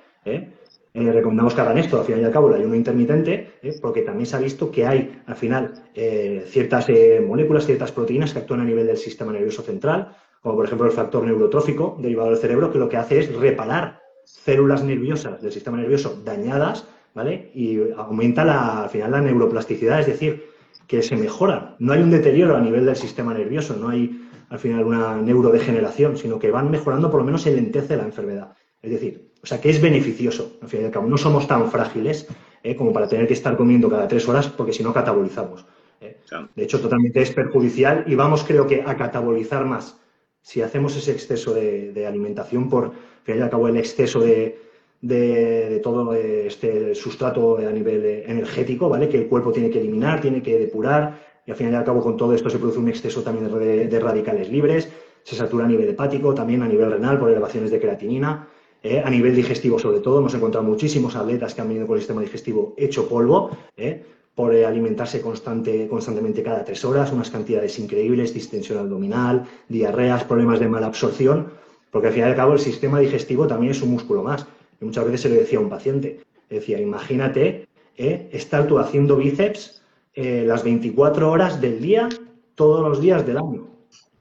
[0.99, 4.01] eh, recomendamos que hagan esto, al final y al cabo, el ayuno intermitente, eh, porque
[4.01, 6.87] también se ha visto que hay, al final, eh, ciertas
[7.23, 10.93] moléculas, ciertas proteínas que actúan a nivel del sistema nervioso central, como por ejemplo el
[10.93, 15.77] factor neurotrófico derivado del cerebro, que lo que hace es reparar células nerviosas del sistema
[15.77, 17.51] nervioso dañadas, ¿vale?
[17.53, 20.45] Y aumenta la, al final la neuroplasticidad, es decir,
[20.87, 21.75] que se mejora.
[21.77, 26.17] No hay un deterioro a nivel del sistema nervioso, no hay al final una neurodegeneración,
[26.17, 28.53] sino que van mejorando por lo menos el lentez de la enfermedad.
[28.81, 31.07] Es decir, o sea que es beneficioso, al fin y al cabo.
[31.07, 32.27] No somos tan frágiles
[32.63, 32.75] ¿eh?
[32.75, 35.65] como para tener que estar comiendo cada tres horas porque si no catabolizamos.
[36.01, 36.17] ¿eh?
[36.53, 39.97] De hecho, totalmente es perjudicial y vamos, creo que, a catabolizar más
[40.41, 42.91] si hacemos ese exceso de, alimentación por, al
[43.23, 44.59] fin y al cabo, el exceso de,
[44.99, 49.07] de, todo este sustrato a nivel energético, ¿vale?
[49.07, 52.01] Que el cuerpo tiene que eliminar, tiene que depurar, y al final y al cabo
[52.01, 53.47] con todo esto se produce un exceso también
[53.89, 54.89] de, radicales libres,
[55.23, 58.49] se satura a nivel hepático, también a nivel renal por elevaciones de creatinina,
[58.87, 59.01] ¿eh?
[59.03, 62.21] a nivel digestivo sobre todo, hemos encontrado muchísimos atletas que han venido con el sistema
[62.21, 64.03] digestivo hecho polvo, ¿eh?
[64.35, 70.69] por alimentarse constante, constantemente cada tres horas, unas cantidades increíbles, distensión abdominal, diarreas, problemas de
[70.69, 71.47] mala absorción,
[71.91, 74.45] porque al final y al cabo el sistema digestivo también es un músculo más.
[74.79, 76.19] Y muchas veces se le decía a un paciente,
[76.49, 78.29] decía, imagínate ¿eh?
[78.31, 79.81] estar tú haciendo bíceps
[80.13, 82.09] eh, las 24 horas del día,
[82.55, 83.67] todos los días del año.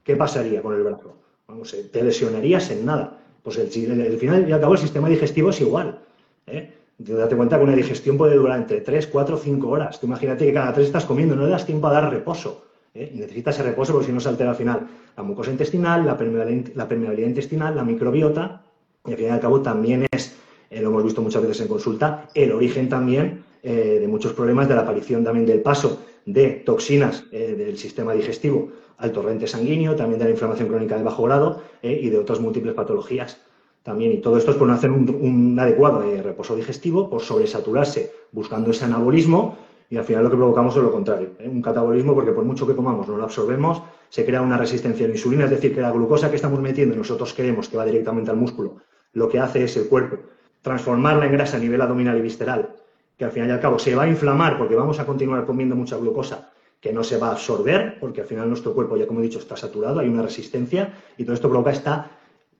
[0.03, 1.15] ¿Qué pasaría con el brazo?
[1.47, 3.19] Vamos, eh, te lesionarías en nada.
[3.47, 5.99] Pues el, final y al cabo el sistema digestivo es igual.
[6.47, 6.69] ¿eh?
[6.97, 10.01] Date cuenta que una digestión puede durar entre 3, 4, 5 horas.
[10.01, 12.65] Tú imagínate que cada 3 estás comiendo, no le das tiempo a dar reposo.
[12.93, 13.09] ¿eh?
[13.15, 16.17] Y necesitas ese reposo porque si no se altera al final la mucosa intestinal, la
[16.17, 18.63] permeabilidad, intestinal, la microbiota,
[19.05, 20.35] y al fin y al cabo también es,
[20.69, 24.67] eh, lo hemos visto muchas veces en consulta, el origen también eh, de muchos problemas
[24.67, 30.19] de la aparición también del paso de toxinas del sistema digestivo al torrente sanguíneo, también
[30.19, 33.41] de la inflamación crónica de bajo grado y de otras múltiples patologías
[33.81, 34.11] también.
[34.11, 38.85] Y todo esto es por no hacer un, adecuado reposo digestivo, por sobresaturarse buscando ese
[38.85, 39.57] anabolismo
[39.89, 41.47] y al final lo que provocamos es lo contrario, ¿eh?
[41.47, 45.07] un catabolismo porque por mucho que comamos no lo absorbemos, se crea una resistencia a
[45.07, 47.85] la insulina, es decir, que la glucosa que estamos metiendo y nosotros queremos que va
[47.85, 48.77] directamente al músculo,
[49.13, 50.17] lo que hace es el cuerpo
[50.61, 52.75] transformarla en grasa a nivel abdominal y visceral,
[53.17, 55.75] que al final y al cabo se va a inflamar porque vamos a continuar comiendo
[55.75, 59.19] mucha glucosa que no se va a absorber, porque al final nuestro cuerpo, ya como
[59.19, 62.11] he dicho, está saturado, hay una resistencia y todo esto provoca esta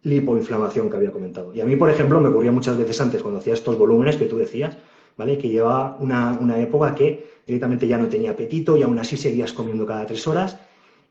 [0.04, 1.54] lipoinflamación que había comentado.
[1.54, 4.26] Y a mí, por ejemplo, me ocurría muchas veces antes cuando hacía estos volúmenes que
[4.26, 4.78] tú decías,
[5.18, 5.38] ¿vale?
[5.38, 9.86] Que llevaba una, época que directamente ya no tenía apetito y aún así seguías comiendo
[9.86, 10.58] cada tres horas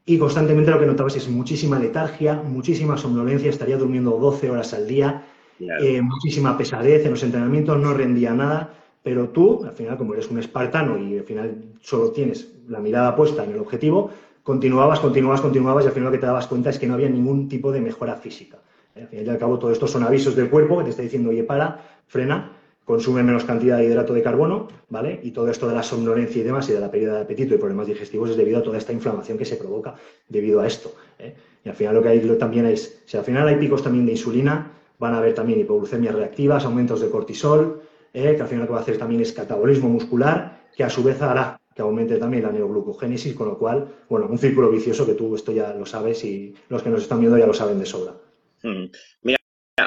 [0.05, 4.87] y constantemente lo que notabas es muchísima letargia, muchísima somnolencia, estaría durmiendo 12 horas al
[4.87, 5.25] día,
[5.59, 8.73] eh, muchísima pesadez en los entrenamientos, no rendía nada,
[9.07, 13.15] pero tú, al final, como eres un espartano y al final solo tienes la mirada
[13.15, 14.11] puesta en el objetivo,
[14.43, 17.09] continuabas, continuabas, continuabas y al final lo que te dabas cuenta es que no había
[17.09, 18.59] ningún tipo de mejora física.
[18.97, 21.31] Al final y al cabo, todo esto son avisos del cuerpo que te está diciendo,
[21.31, 22.51] oye, para, frena,
[22.85, 25.21] consume menos cantidad de hidrato de carbono, ¿vale?
[25.23, 27.59] Y todo esto de la somnolencia y demás y de la pérdida de apetito y
[27.59, 29.95] problemas digestivos es debido a toda esta inflamación que se provoca
[30.29, 30.93] debido a esto.
[31.21, 31.33] ¿eh?
[31.65, 34.11] Y al final lo que hay también es, si al final hay picos también de
[34.11, 37.83] insulina, van a haber también hipoglucemias reactivas, aumentos de cortisol,
[38.17, 38.35] ¿eh?
[38.35, 41.03] que al final lo que va a hacer también es catabolismo muscular, que a su
[41.03, 45.13] vez hará que aumente también la neoglucogénesis, con lo cual, bueno, un círculo vicioso que
[45.13, 47.85] tú esto ya lo sabes y los que nos están viendo ya lo saben de
[47.85, 48.15] sobra.
[48.63, 48.87] Mm.
[49.21, 49.39] Mira,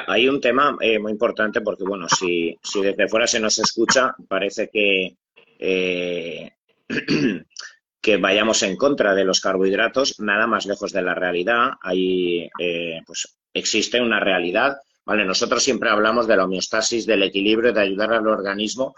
[0.06, 4.70] hay un tema eh, muy importante porque, bueno, si, desde fuera se nos escucha, parece
[4.72, 5.16] que,
[5.58, 6.52] eh,
[8.00, 11.70] que vayamos en contra de los carbohidratos, nada más lejos de la realidad.
[11.82, 12.48] Ahí,
[13.04, 14.76] pues, existe una realidad.
[15.10, 18.94] Vale, nosotros siempre hablamos de la homeostasis, del equilibrio, de ayudar al organismo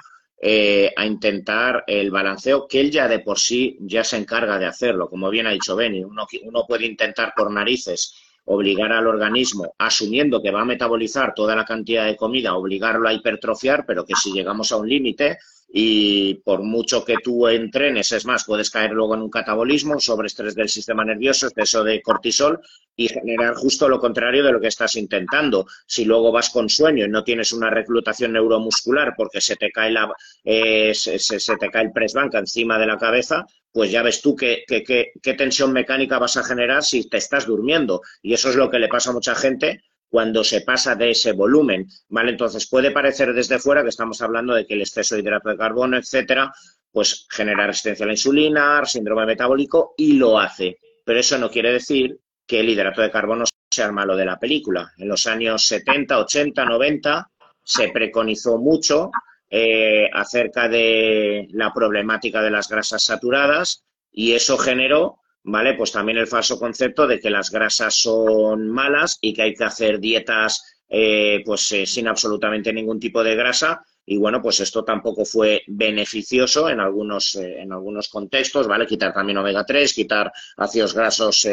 [0.94, 5.08] a intentar el balanceo, que él ya de por sí ya se encarga de hacerlo.
[5.08, 10.42] Como bien ha dicho Benny, uno, uno puede intentar por narices obligar al organismo, asumiendo
[10.42, 14.32] que va a metabolizar toda la cantidad de comida, obligarlo a hipertrofiar, pero que si
[14.32, 15.38] llegamos a un límite,
[15.74, 20.54] y por mucho que tú entrenes, es más, puedes caer luego en un catabolismo, sobreestrés
[20.54, 22.60] del sistema nervioso, exceso de cortisol
[22.94, 25.66] y generar justo lo contrario de lo que estás intentando.
[25.86, 29.92] Si luego vas con sueño y no tienes una reclutación neuromuscular porque se te cae,
[29.92, 30.12] la,
[30.44, 31.16] eh, se,
[31.56, 34.84] te cae el press bank encima de la cabeza, pues ya ves tú qué, qué,
[35.22, 38.02] qué tensión mecánica vas a generar si te estás durmiendo.
[38.20, 39.80] Y eso es lo que le pasa a mucha gente
[40.12, 42.32] cuando se pasa de ese volumen, ¿vale?
[42.32, 45.56] Entonces puede parecer desde fuera que estamos hablando de que el exceso de hidrato de
[45.56, 46.52] carbono, etcétera,
[46.90, 50.76] pues genera resistencia a la insulina, síndrome metabólico y lo hace.
[51.02, 54.38] Pero eso no quiere decir que el hidrato de carbono sea el malo de la
[54.38, 54.92] película.
[54.98, 57.30] En los años 70, 80, 90
[57.64, 59.10] se preconizó mucho
[59.48, 65.74] eh, acerca de la problemática de las grasas saturadas y eso generó ¿vale?
[65.74, 69.64] Pues también el falso concepto de que las grasas son malas y que hay que
[69.64, 70.62] hacer dietas
[70.94, 73.82] eh, pues eh, sin absolutamente ningún tipo de grasa.
[74.04, 78.86] Y bueno, pues esto tampoco fue beneficioso en algunos, eh, en algunos contextos, ¿vale?
[78.86, 81.48] Quitar también omega 3, quitar ácidos grasos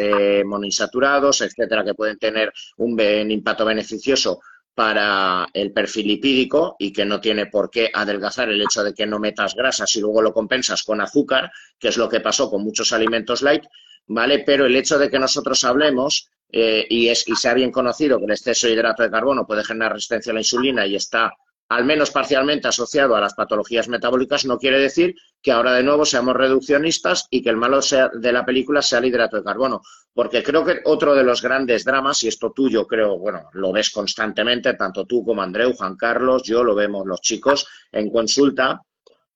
[0.46, 3.00] monoinsaturados, etcétera, que pueden tener un
[3.32, 4.42] impacto beneficioso
[4.80, 9.06] para el perfil lipídico y que no tiene por qué adelgazar el hecho de que
[9.06, 12.64] no metas grasas y luego lo compensas con azúcar, que es lo que pasó con
[12.64, 13.66] muchos alimentos light,
[14.08, 14.40] ¿vale?
[14.46, 18.24] Pero el hecho de que nosotros hablemos eh, y, es, y sea bien conocido que
[18.24, 21.34] el exceso de hidrato de carbono puede generar resistencia a la insulina y está
[21.70, 26.04] al menos parcialmente asociado a las patologías metabólicas, no quiere decir que ahora de nuevo
[26.04, 29.82] seamos reduccionistas y que el malo sea, de la película sea el hidrato de carbono.
[30.12, 33.92] Porque creo que otro de los grandes dramas, y esto tuyo creo, bueno, lo ves
[33.92, 38.82] constantemente, tanto tú como Andreu, Juan Carlos, yo lo vemos los chicos en consulta,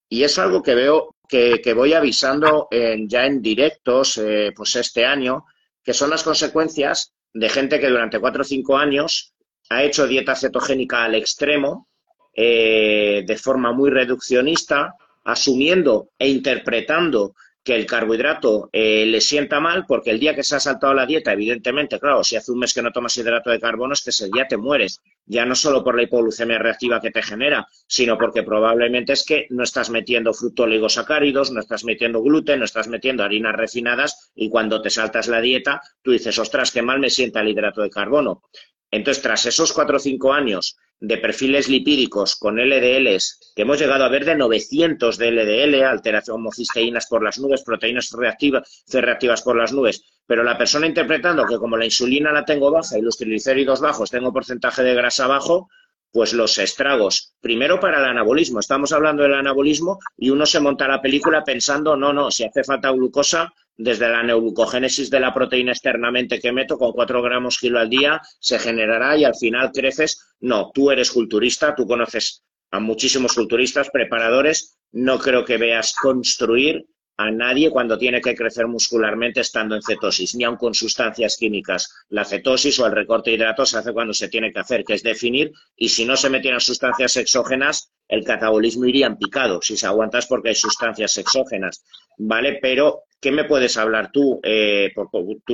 [0.10, 5.46] y es algo que veo que, voy avisando ya en directos, eh, pues este año,
[5.84, 9.34] que son las consecuencias de gente que durante cuatro o cinco años
[9.70, 11.88] ha hecho dieta cetogénica al extremo,
[12.34, 19.86] eh, de forma muy reduccionista, asumiendo e interpretando que el carbohidrato eh, le sienta mal,
[19.88, 22.74] porque el día que se ha saltado la dieta, evidentemente, claro, si hace un mes
[22.74, 25.82] que no tomas hidrato de carbono, es que ese día te mueres, ya no solo
[25.82, 30.34] por la hipoglucemia reactiva que te genera, sino porque probablemente es que no estás metiendo
[30.34, 35.40] fructoligosacáridos, no estás metiendo gluten, no estás metiendo harinas refinadas, y cuando te saltas la
[35.40, 38.44] dieta, tú dices, ostras, qué mal me sienta el hidrato de carbono.
[38.92, 44.06] Entonces, tras esos cuatro o cinco años de perfiles lipídicos con LDLs, que hemos llegado
[44.06, 49.58] a ver de 900 de LDL, alteración homocisteínas por las nubes, proteínas reactivas, reactivas por
[49.58, 53.18] las nubes, pero la persona interpretando que como la insulina la tengo baja y los
[53.18, 55.68] triglicéridos bajos tengo porcentaje de grasa bajo,
[56.10, 60.88] pues los estragos, primero para el anabolismo, estamos hablando del anabolismo y uno se monta
[60.88, 65.72] la película pensando, no, no, si hace falta glucosa, desde la neoglucogénesis de la proteína
[65.72, 70.36] externamente que meto con 4 gramos kilo al día, se generará y al final creces.
[70.40, 76.86] No, tú eres culturista, tú conoces a muchísimos culturistas, preparadores, no creo que veas construir
[77.18, 81.94] a nadie cuando tiene que crecer muscularmente estando en cetosis, ni aun con sustancias químicas.
[82.10, 84.96] La cetosis o el recorte de hidratos se hace cuando se tiene que hacer, que
[84.96, 89.78] es definir, y si no se metieran sustancias exógenas, el catabolismo iría en picado, si
[89.78, 91.84] se aguantas porque hay sustancias exógenas,
[92.18, 92.58] ¿vale?
[92.60, 94.42] Pero, ¿qué me puedes hablar tú?
[94.44, 94.94] Eh,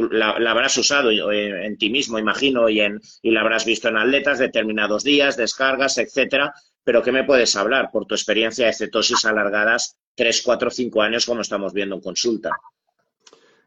[0.09, 2.81] la, habrás usado eh, en ti mismo, imagino, y,
[3.21, 6.51] la habrás visto en atletas determinados días, descargas, etcétera,
[6.83, 11.25] pero ¿qué me puedes hablar por tu experiencia de cetosis alargadas 3, 4, 5 años
[11.27, 12.57] como estamos viendo en consulta?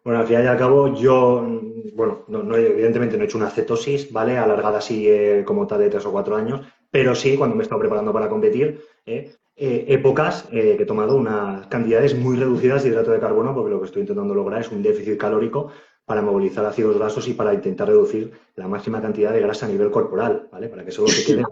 [0.05, 1.47] Bueno, al final y al cabo, yo,
[1.95, 4.37] bueno, no, evidentemente no he hecho una cetosis, ¿vale?
[4.37, 7.65] Alargada así eh, como tal de 3 o 4 años, pero sí, cuando me he
[7.65, 12.91] estado preparando para competir, eh, eh, épocas que he tomado unas cantidades muy reducidas de
[12.91, 15.71] hidrato de carbono, porque lo que estoy intentando lograr es un déficit calórico
[16.05, 19.91] para movilizar ácidos grasos y para intentar reducir la máxima cantidad de grasa a nivel
[19.91, 20.69] corporal, ¿vale?
[20.69, 21.45] Para que solo se quede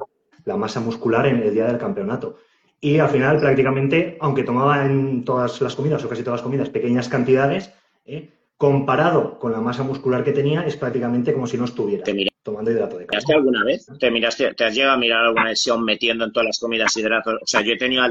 [0.44, 2.36] la masa muscular en el día del campeonato.
[2.80, 6.70] Y al final, prácticamente, aunque tomaba en todas las comidas o casi todas las comidas
[6.70, 7.72] pequeñas cantidades,
[8.07, 8.30] ¿eh?
[8.57, 12.05] comparado con la masa muscular que tenía, es prácticamente como si no estuviera
[12.43, 13.26] tomando hidrato de carbono.
[13.26, 13.86] ¿Te alguna vez?
[13.99, 17.34] ¿Te, miraste, ¿Te has llegado a mirar alguna lesión metiendo en todas las comidas hidratos?
[17.43, 18.05] O sea, yo he tenido,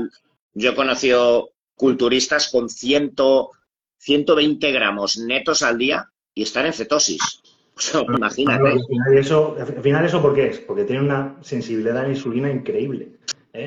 [0.53, 3.13] yo he conocido culturistas con 100,
[3.97, 7.41] 120 gramos netos al día y están en cetosis.
[8.07, 8.69] imagínate.
[8.69, 10.59] al, final eso, al final, ¿eso por qué es?
[10.59, 13.13] Porque tiene una sensibilidad a la insulina increíble.
[13.53, 13.65] ¿eh?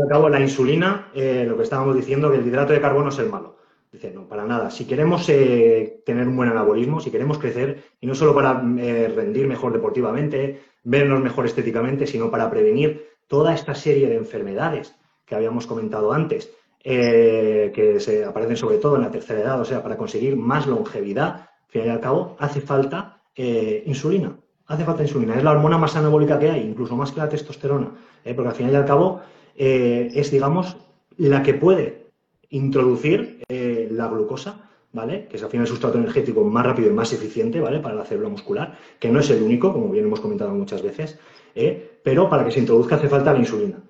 [0.00, 3.18] Al cabo, la insulina, eh, lo que estábamos diciendo, que el hidrato de carbono es
[3.18, 3.57] el malo.
[3.92, 4.70] Dice, no, para nada.
[4.70, 9.08] Si queremos eh, tener un buen anabolismo, si queremos crecer, y no solo para eh,
[9.14, 15.34] rendir mejor deportivamente, vernos mejor estéticamente, sino para prevenir toda esta serie de enfermedades que
[15.34, 16.50] habíamos comentado antes,
[16.82, 21.48] que se aparecen sobre todo en la tercera edad, o sea, para conseguir más longevidad,
[21.68, 24.36] al fin y al cabo, hace falta eh, insulina.
[24.66, 25.36] Hace falta insulina.
[25.36, 27.92] Es la hormona más anabólica que hay, incluso más que la testosterona.
[28.24, 28.34] ¿eh?
[28.34, 29.20] porque al final y al cabo
[29.54, 30.76] eh, es, digamos,
[31.16, 32.08] la que puede
[32.50, 33.44] introducir
[33.98, 35.26] la glucosa, ¿vale?
[35.28, 37.80] Que es al final el sustrato energético más rápido y más eficiente, ¿vale?
[37.80, 41.18] Para la célula muscular, que no es el único, como bien hemos comentado muchas veces,
[42.02, 43.82] pero para que se introduzca hace falta la insulina.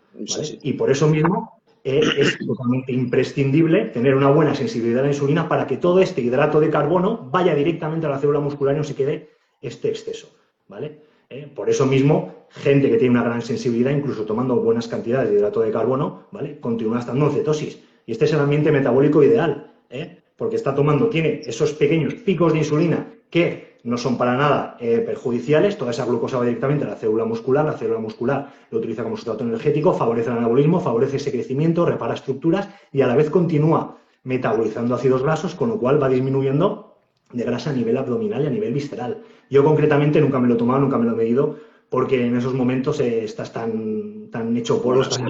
[0.63, 5.67] Y por eso mismo es totalmente imprescindible tener una buena sensibilidad a la insulina para
[5.67, 8.95] que todo este hidrato de carbono vaya directamente a la célula muscular y no se
[8.95, 9.31] quede
[9.61, 10.29] este exceso,
[10.69, 11.01] ¿vale?
[11.31, 15.37] Eh, por eso mismo, gente que tiene una gran sensibilidad, incluso tomando buenas cantidades de
[15.37, 16.59] hidrato de carbono, ¿vale?
[16.59, 17.79] Continúa estando en cetosis.
[18.07, 20.23] Y este es el ambiente metabólico ideal, ¿eh?
[20.37, 24.99] Porque está tomando, tiene esos pequeños picos de insulina que no son para nada eh,
[24.99, 29.03] perjudiciales, toda esa glucosa va directamente a la célula muscular, la célula muscular lo utiliza
[29.03, 33.31] como sustrato energético, favorece el anabolismo, favorece ese crecimiento, repara estructuras y a la vez
[33.31, 36.97] continúa metabolizando ácidos grasos, con lo cual va disminuyendo
[37.33, 39.23] de grasa a nivel abdominal y a nivel visceral.
[39.51, 41.57] Yo concretamente nunca me lo he tomado, nunca me lo he medido,
[41.89, 45.21] porque en esos momentos eh, estás tan, tan hecho polvo, estás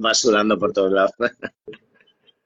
[0.00, 1.12] Vas sudando por todos lados.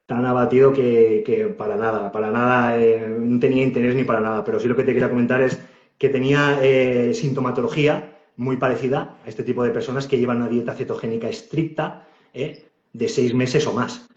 [0.06, 4.44] Tan abatido que, para nada, para nada, eh, no tenía interés ni para nada.
[4.44, 5.60] Pero sí lo que te quería comentar es
[5.98, 10.74] que tenía eh, sintomatología muy parecida a este tipo de personas que llevan una dieta
[10.74, 14.08] cetogénica estricta de seis meses o más.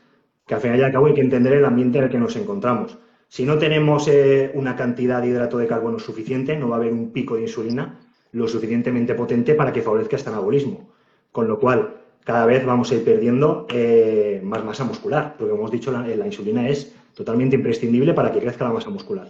[0.46, 2.36] Que al final y al cabo hay que entender el ambiente en el que nos
[2.36, 2.98] encontramos.
[3.28, 6.92] Si no tenemos eh, una cantidad de hidrato de carbono suficiente, no va a haber
[6.92, 8.00] un pico de insulina
[8.32, 10.90] lo suficientemente potente para que favorezca este anabolismo.
[11.32, 11.99] Con lo cual,
[12.30, 16.06] cada vez vamos a ir perdiendo eh, más masa muscular, porque como hemos dicho, la,
[16.06, 19.28] la, insulina es totalmente imprescindible para que crezca la masa muscular.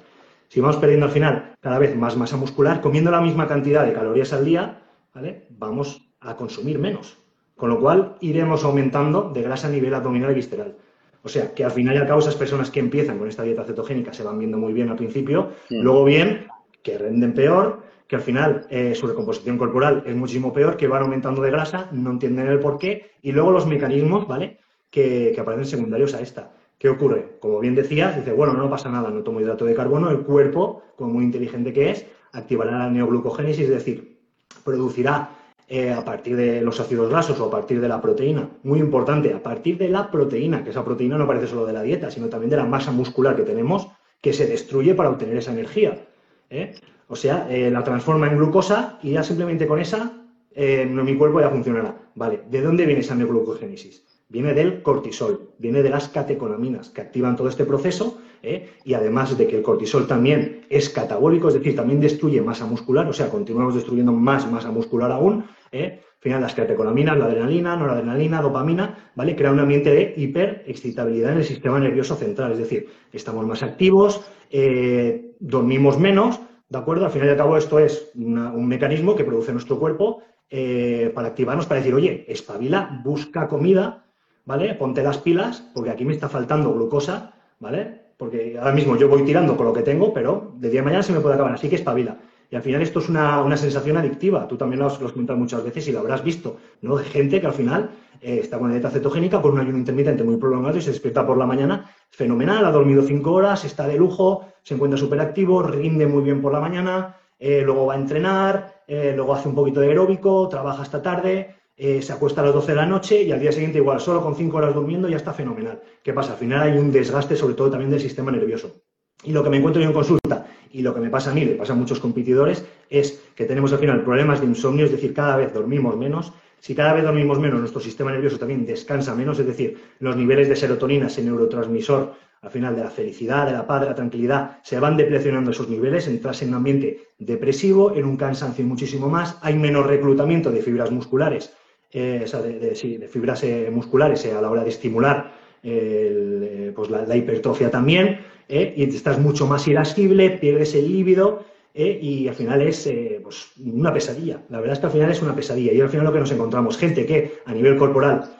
[0.49, 3.93] Si vamos perdiendo al final cada vez más masa muscular, comiendo la misma cantidad de
[3.93, 4.81] calorías al día,
[5.15, 5.47] ¿vale?
[5.51, 7.17] vamos a consumir menos.
[7.55, 10.75] Con lo cual iremos aumentando de grasa a nivel abdominal y visceral.
[11.23, 13.63] O sea, que al final y al cabo esas personas que empiezan con esta dieta
[13.63, 16.47] cetogénica se van viendo muy bien al principio, luego bien,
[16.83, 21.03] que renden peor, que al final eh, su recomposición corporal es muchísimo peor, que van
[21.03, 24.57] aumentando de grasa, no entienden el por qué, y luego los mecanismos, ¿vale?
[24.89, 26.51] Que, que aparecen secundarios a esta.
[26.79, 27.37] ¿Qué ocurre?
[27.39, 30.81] Como bien decías, dice, bueno, no pasa nada, no tomo hidrato de carbono, el cuerpo,
[30.95, 34.17] como muy inteligente que es, activará la neoglucogénesis, es decir,
[34.63, 35.29] producirá
[35.67, 38.49] eh, a partir de los ácidos grasos o a partir de la proteína.
[38.63, 41.83] Muy importante, a partir de la proteína, que esa proteína no aparece solo de la
[41.83, 43.87] dieta, sino también de la masa muscular que tenemos,
[44.19, 46.07] que se destruye para obtener esa energía.
[46.49, 46.73] ¿eh?
[47.09, 50.13] O sea, eh, la transforma en glucosa y ya simplemente con esa
[50.55, 51.95] mi cuerpo ya funcionará.
[52.15, 54.03] Vale, ¿de dónde viene esa neoglucogénesis?
[54.27, 58.69] Viene del cortisol, viene de las catecolaminas que activan todo este proceso ¿eh?
[58.83, 63.07] y además de que el cortisol también es catabólico, es decir, también destruye masa muscular,
[63.07, 65.45] o sea, continuamos destruyendo más masa muscular aún.
[65.71, 66.01] ¿eh?
[66.03, 69.35] Al final, las catecolaminas, la adrenalina, noradrenalina, dopamina, ¿vale?
[69.35, 74.29] Crea un ambiente de hiperexcitabilidad en el sistema nervioso central, es decir, estamos más activos,
[74.51, 76.39] eh, dormimos menos,
[76.69, 77.05] ¿de acuerdo?
[77.05, 81.29] Al final y al cabo, esto es un mecanismo que produce nuestro cuerpo eh, para
[81.29, 84.05] activarnos, para decir, oye, espabila, busca comida,
[84.45, 84.73] ¿vale?
[84.75, 88.09] Ponte las pilas, porque aquí me está faltando glucosa, ¿vale?
[88.19, 91.01] porque ahora mismo yo voy tirando con lo que tengo, pero de día a mañana
[91.01, 92.17] se me puede acabar, así que espabila.
[92.51, 95.87] Y al final esto es una, sensación adictiva, tú también lo has, comentado muchas veces
[95.87, 96.97] y lo habrás visto, ¿no?
[96.97, 100.35] De gente que al final eh, está con dieta cetogénica con un ayuno intermitente muy
[100.35, 104.45] prolongado y se despierta por la mañana fenomenal, ha dormido cinco horas, está de lujo,
[104.63, 108.83] se encuentra súper activo, rinde muy bien por la mañana, eh, luego va a entrenar,
[108.87, 112.53] eh, luego hace un poquito de aeróbico, trabaja hasta tarde, eh, se acuesta a las
[112.53, 115.15] 12 de la noche y al día siguiente igual, solo con 5 horas durmiendo ya
[115.15, 115.81] está fenomenal.
[116.03, 116.33] ¿Qué pasa?
[116.33, 118.81] Al final hay un desgaste sobre todo también del sistema nervioso.
[119.23, 121.45] Y lo que me encuentro yo en consulta y lo que me pasa a mí,
[121.45, 125.13] le pasa a muchos competidores, es que tenemos al final problemas de insomnio, es decir,
[125.13, 126.33] cada vez dormimos menos.
[126.59, 130.49] Si cada vez dormimos menos, nuestro sistema nervioso también descansa menos, es decir, los niveles
[130.49, 134.59] de serotonina, ese neurotransmisor al final de la felicidad, de la paz, de la tranquilidad,
[134.63, 139.37] se van depresionando esos niveles, entras en un ambiente depresivo, en un cansancio muchísimo más,
[139.41, 141.53] hay menos reclutamiento de fibras musculares
[141.91, 145.31] eh, de, fibras eh, musculares eh, a la hora de estimular
[145.61, 151.43] pues la, hipertrofia también, y estás mucho más irascible, pierdes el líbido
[151.73, 152.89] y al final es
[153.23, 154.41] pues una pesadilla.
[154.49, 156.31] La verdad es que al final es una pesadilla y al final lo que nos
[156.31, 158.31] encontramos, gente que a nivel corporal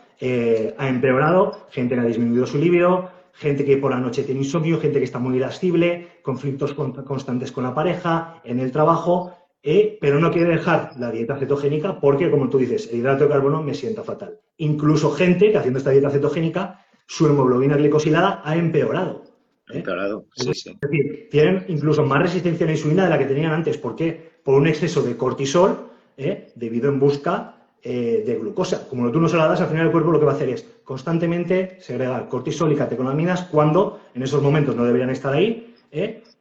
[0.78, 3.10] ha empeorado, gente que ha disminuido su líbido,
[3.40, 7.64] gente que por la noche tiene insomnio, gente que está muy irascible, conflictos constantes con
[7.64, 12.50] la pareja, en el trabajo, eh, pero no quiere dejar la dieta cetogénica porque, como
[12.50, 14.40] tú dices, el hidrato de carbono me sienta fatal.
[14.58, 19.24] Incluso gente que haciendo esta dieta cetogénica, su hemoglobina glicosilada ha empeorado.
[19.70, 19.78] ¿Eh?
[19.78, 20.70] Empeorado, sí, sí.
[20.82, 23.78] Es decir, tienen incluso más resistencia a la insulina de la que tenían antes.
[23.78, 24.32] ¿Por qué?
[24.44, 26.52] Por un exceso de cortisol ¿eh?
[26.56, 28.90] debido en busca de glucosa.
[28.90, 30.50] Como tú no se la das, al final el cuerpo lo que va a hacer
[30.50, 35.74] es constantemente segregar cortisol y catecolaminas cuando en esos momentos no deberían estar ahí,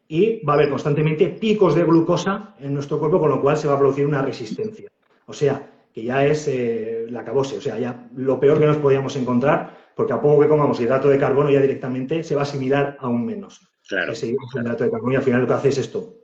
[0.09, 3.69] y va a haber constantemente picos de glucosa en nuestro cuerpo, con lo cual se
[3.69, 4.91] va a producir una resistencia.
[5.27, 8.79] O sea, que ya es eh, la cabose, o sea, ya lo peor que nos
[8.79, 12.45] podíamos encontrar, porque a poco que comamos hidrato de carbono ya directamente se va a
[12.45, 13.69] asimilar aún menos.
[13.89, 14.13] Claro.
[14.13, 16.15] Ese hidrato de carbono y al final lo que hace es esto,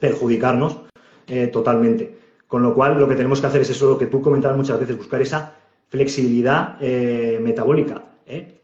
[0.00, 0.78] perjudicarnos
[1.26, 2.16] eh, totalmente.
[2.46, 4.80] Con lo cual, lo que tenemos que hacer es eso, lo que tú comentabas muchas
[4.80, 5.56] veces, buscar esa
[5.88, 8.02] flexibilidad eh, metabólica.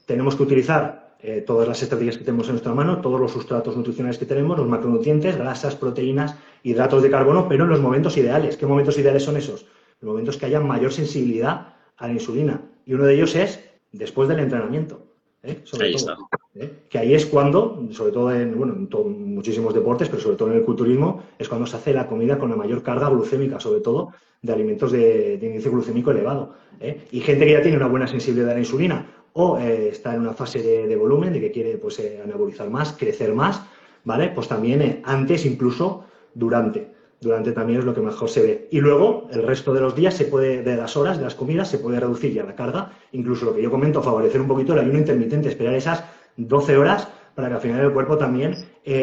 [0.07, 3.77] Tenemos que utilizar eh, todas las estrategias que tenemos en nuestra mano, todos los sustratos
[3.77, 8.57] nutricionales que tenemos, los macronutrientes, grasas, proteínas, hidratos de carbono, pero en los momentos ideales.
[8.57, 9.67] ¿Qué momentos ideales son esos?
[10.01, 12.63] Los momentos que haya mayor sensibilidad a la insulina.
[12.87, 15.03] Y uno de ellos es después del entrenamiento.
[15.43, 15.63] ¿eh?
[15.81, 16.17] ahí está.
[16.55, 16.85] ¿eh?
[16.89, 20.59] Que ahí es cuando, sobre todo en, bueno, en muchísimos deportes, pero sobre todo en
[20.59, 24.11] el culturismo, es cuando se hace la comida con la mayor carga glucémica, sobre todo
[24.43, 26.55] de alimentos de, de índice glucémico elevado.
[27.11, 30.21] Y gente que ya tiene una buena sensibilidad a la insulina o eh, está en
[30.21, 33.63] una fase de, volumen, de que quiere pues, eh, anabolizar más, crecer más,
[34.05, 34.29] ¿vale?
[34.29, 36.94] Pues también eh, antes, incluso durante.
[37.25, 38.69] Durante también es lo que mejor se ve.
[38.71, 41.69] Y luego, el resto de los días, se puede, de las horas, de las comidas,
[41.69, 42.93] se puede reducir ya la carga.
[43.13, 46.05] Incluso lo que yo comento, favorecer un poquito el ayuno intermitente, esperar esas
[46.37, 48.55] 12 horas para que al final el cuerpo también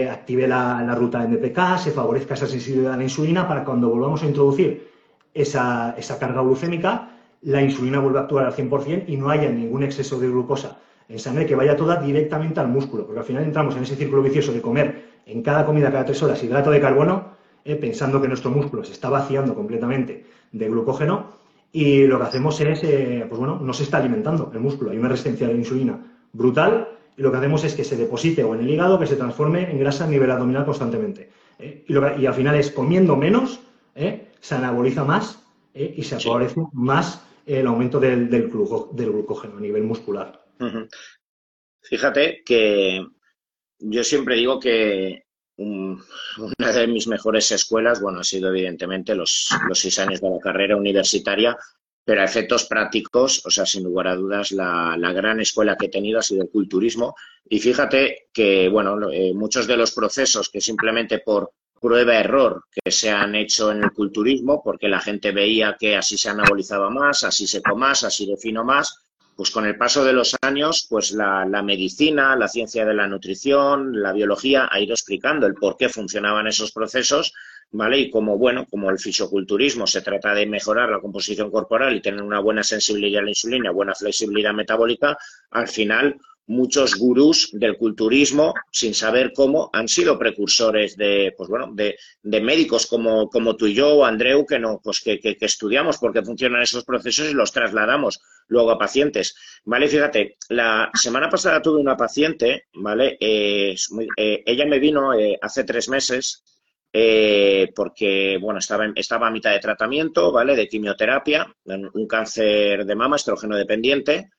[0.09, 4.27] active la, ruta MPK, se favorezca esa sensibilidad a la insulina para cuando volvamos a
[4.27, 4.87] introducir
[5.33, 7.09] esa, esa carga glucémica,
[7.41, 10.77] la insulina vuelve a actuar al 100% y no haya ningún exceso de glucosa
[11.09, 14.21] en sangre que vaya toda directamente al músculo, porque al final entramos en ese círculo
[14.21, 18.27] vicioso de comer en cada comida cada tres horas hidrato de carbono, eh, pensando que
[18.27, 21.37] nuestro músculo se está vaciando completamente de glucógeno
[21.71, 24.97] y lo que hacemos es, eh, pues bueno, no se está alimentando el músculo, hay
[24.97, 25.99] una resistencia a la insulina
[26.33, 29.15] brutal y lo que hacemos es que se deposite o en el hígado que se
[29.15, 31.29] transforme en grasa a nivel abdominal constantemente.
[31.59, 31.85] ¿eh?
[31.87, 33.59] Y, al final es comiendo menos,
[34.39, 35.43] se anaboliza más
[35.73, 40.45] y se favorece más el aumento del, del, glucógeno a nivel muscular.
[41.81, 43.05] Fíjate que
[43.79, 45.25] yo siempre digo que
[45.57, 50.39] una de mis mejores escuelas, bueno, ha sido evidentemente los, los seis años de la
[50.39, 51.57] carrera universitaria,
[52.03, 55.89] pero a efectos prácticos, o sea, sin lugar a dudas, la, gran escuela que he
[55.89, 57.15] tenido ha sido el culturismo.
[57.47, 63.09] Y fíjate que, bueno, eh, muchos de los procesos que simplemente por prueba-error que se
[63.09, 67.47] han hecho en el culturismo, porque la gente veía que así se anabolizaba más, así
[67.47, 69.10] seco más, así defino más,
[69.41, 73.99] pues con el paso de los años, pues la, medicina, la ciencia de la nutrición,
[73.99, 77.33] la biología ha ido explicando el por qué funcionaban esos procesos,
[77.71, 77.97] ¿vale?
[77.97, 82.21] Y como, bueno, como el fisioculturismo se trata de mejorar la composición corporal y tener
[82.21, 85.17] una buena sensibilidad a la insulina, buena flexibilidad metabólica,
[85.49, 86.17] al final
[86.47, 91.95] muchos gurús del culturismo, sin saber cómo, han sido precursores de, pues bueno, de,
[92.41, 96.11] médicos como, como, tú y yo o Andreu, que, no, pues que, que, estudiamos por
[96.11, 99.35] qué funcionan esos procesos y los trasladamos luego a pacientes.
[99.63, 103.17] Vale, fíjate, la semana pasada tuve una paciente, ¿vale?
[103.19, 103.75] Eh,
[104.17, 106.43] eh, ella me vino eh, hace tres meses
[107.73, 110.57] porque, bueno, estaba, estaba a mitad de tratamiento, ¿vale?
[110.57, 111.47] De quimioterapia,
[111.93, 114.29] un cáncer de mama, estrógeno dependiente,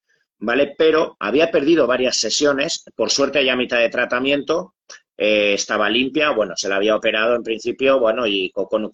[0.43, 0.74] ¿vale?
[0.76, 4.74] Pero había perdido varias sesiones, por suerte ya a mitad de tratamiento,
[5.16, 8.90] eh, estaba limpia, bueno, se la había operado en principio, bueno, y con,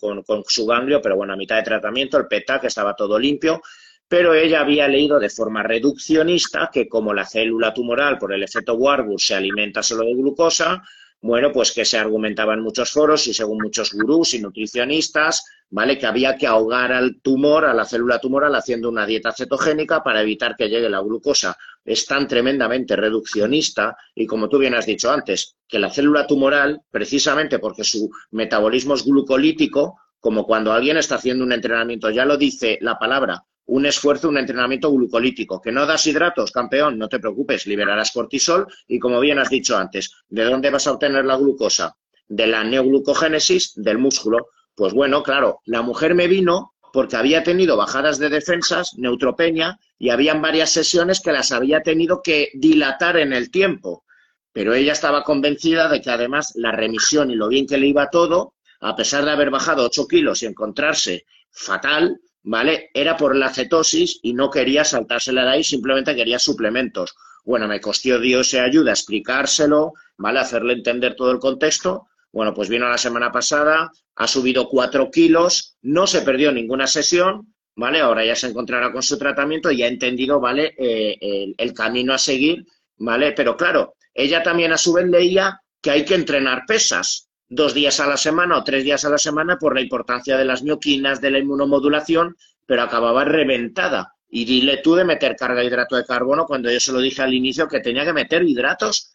[0.46, 3.62] su ganglio, pero bueno, a mitad de tratamiento, el PETA, que estaba todo limpio,
[4.06, 8.74] pero ella había leído de forma reduccionista que como la célula tumoral por el efecto
[8.74, 10.82] Warburg se alimenta solo de glucosa,
[11.20, 15.98] bueno, pues que se argumentaba en muchos foros y según muchos gurús y nutricionistas, ¿vale?
[15.98, 20.22] Que había que ahogar al tumor, a la célula tumoral, haciendo una dieta cetogénica para
[20.22, 21.56] evitar que llegue la glucosa.
[21.84, 26.82] Es tan tremendamente reduccionista y como tú bien has dicho antes, que la célula tumoral,
[26.90, 32.36] precisamente porque su metabolismo es glucolítico, como cuando alguien está haciendo un entrenamiento, ya lo
[32.36, 35.60] dice la palabra, un esfuerzo, un entrenamiento glucolítico.
[35.60, 39.76] Que no das hidratos, campeón, no te preocupes, liberarás cortisol y como bien has dicho
[39.76, 41.96] antes, ¿de dónde vas a obtener la glucosa?
[42.26, 44.48] De la neoglucogénesis del músculo.
[44.74, 50.08] Pues bueno, claro, la mujer me vino porque había tenido bajadas de defensas, neutropenia, y
[50.08, 54.04] habían varias sesiones que las había tenido que dilatar en el tiempo.
[54.52, 58.08] Pero ella estaba convencida de que además la remisión y lo bien que le iba
[58.08, 62.90] todo, a pesar de haber bajado 8 kilos y encontrarse fatal, ¿vale?
[62.94, 67.14] Era por la cetosis y no quería saltársela de ahí, simplemente quería suplementos.
[67.44, 70.40] Bueno, me costó Dios se ayuda explicárselo, ¿vale?
[70.40, 72.08] Hacerle entender todo el contexto.
[72.32, 77.54] Bueno, pues vino la semana pasada, ha subido cuatro kilos, no se perdió ninguna sesión,
[77.74, 78.00] ¿vale?
[78.00, 80.74] Ahora ya se encontrará con su tratamiento y ha entendido, ¿vale?
[80.76, 82.66] Eh, el, el, camino a seguir,
[82.98, 83.32] ¿vale?
[83.32, 88.00] Pero claro, ella también a su vez leía que hay que entrenar pesas, dos días
[88.00, 91.20] a la semana o tres días a la semana por la importancia de las mioquinas,
[91.20, 92.36] de la inmunomodulación,
[92.66, 94.14] pero acababa reventada.
[94.28, 97.22] Y dile tú de meter carga de hidrato de carbono cuando yo se lo dije
[97.22, 99.14] al inicio que tenía que meter hidratos,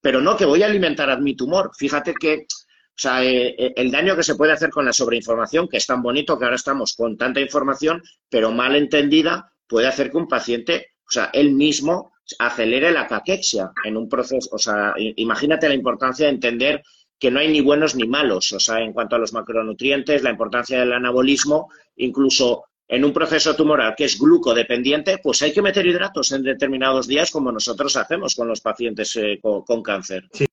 [0.00, 1.70] pero no que voy a alimentar a mi tumor.
[1.74, 2.46] Fíjate que
[2.94, 5.86] o sea, eh, eh, el daño que se puede hacer con la sobreinformación, que es
[5.86, 10.28] tan bonito que ahora estamos con tanta información, pero mal entendida, puede hacer que un
[10.28, 14.50] paciente, o sea, él mismo acelere la caquexia en un proceso.
[14.52, 16.82] O sea, imagínate la importancia de entender
[17.22, 20.30] que no hay ni buenos ni malos, o sea, en cuanto a los macronutrientes, la
[20.30, 25.86] importancia del anabolismo, incluso en un proceso tumoral que es glucodependiente, pues hay que meter
[25.86, 30.24] hidratos en determinados días como nosotros hacemos con los pacientes eh, con, cáncer.
[30.32, 30.46] Sí,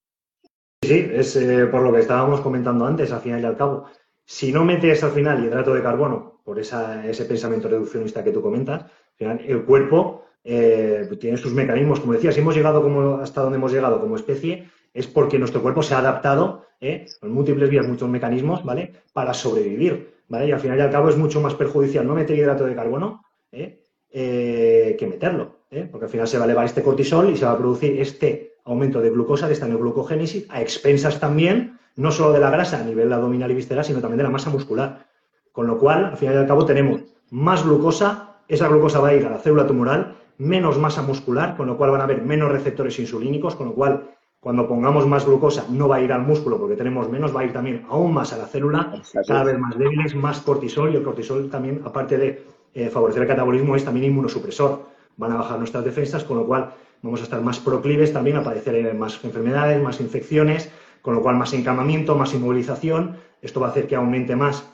[0.84, 3.86] sí, es eh, por lo que estábamos comentando antes, al final y al cabo.
[4.24, 8.86] Si no metes al final hidrato de carbono, por ese pensamiento reduccionista que tú comentas,
[9.18, 14.00] el cuerpo eh, tiene sus mecanismos, como decías, hemos llegado como, hasta donde hemos llegado
[14.00, 17.06] como especie, es porque nuestro cuerpo se ha adaptado ¿eh?
[17.20, 18.94] con múltiples vías, muchos mecanismos, ¿vale?
[19.14, 20.48] Para sobrevivir, ¿vale?
[20.48, 23.24] Y al final y al cabo es mucho más perjudicial no meter hidrato de carbono
[23.52, 23.84] ¿eh?
[24.12, 25.60] Eh, que meterlo,
[25.92, 28.56] porque al final se va a elevar este cortisol y se va a producir este
[28.66, 32.84] aumento de glucosa, de esta neoglucogénesis, a expensas también, no solo de la grasa a
[32.84, 35.06] nivel abdominal y visceral, sino también de la masa muscular.
[35.52, 39.14] Con lo cual, al final y al cabo, tenemos más glucosa, esa glucosa va a
[39.14, 42.52] ir a la célula tumoral, menos masa muscular, con lo cual van a haber menos
[42.52, 44.10] receptores insulínicos, con lo cual
[44.40, 47.46] cuando pongamos más glucosa no va a ir al músculo porque tenemos menos, va a
[47.46, 48.94] ir también aún más a la célula,
[49.28, 53.28] cada vez más débiles, más cortisol y el cortisol también, aparte de eh, favorecer el
[53.28, 54.88] catabolismo, es también inmunosupresor.
[55.18, 56.72] Van a bajar nuestras defensas, con lo cual
[57.02, 60.72] vamos a estar más proclives también a padecer más enfermedades, más infecciones,
[61.02, 63.18] con lo cual más encamamiento, más inmovilización.
[63.42, 64.72] Esto va a hacer que aumente más,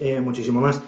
[0.00, 0.82] eh, muchísimo más,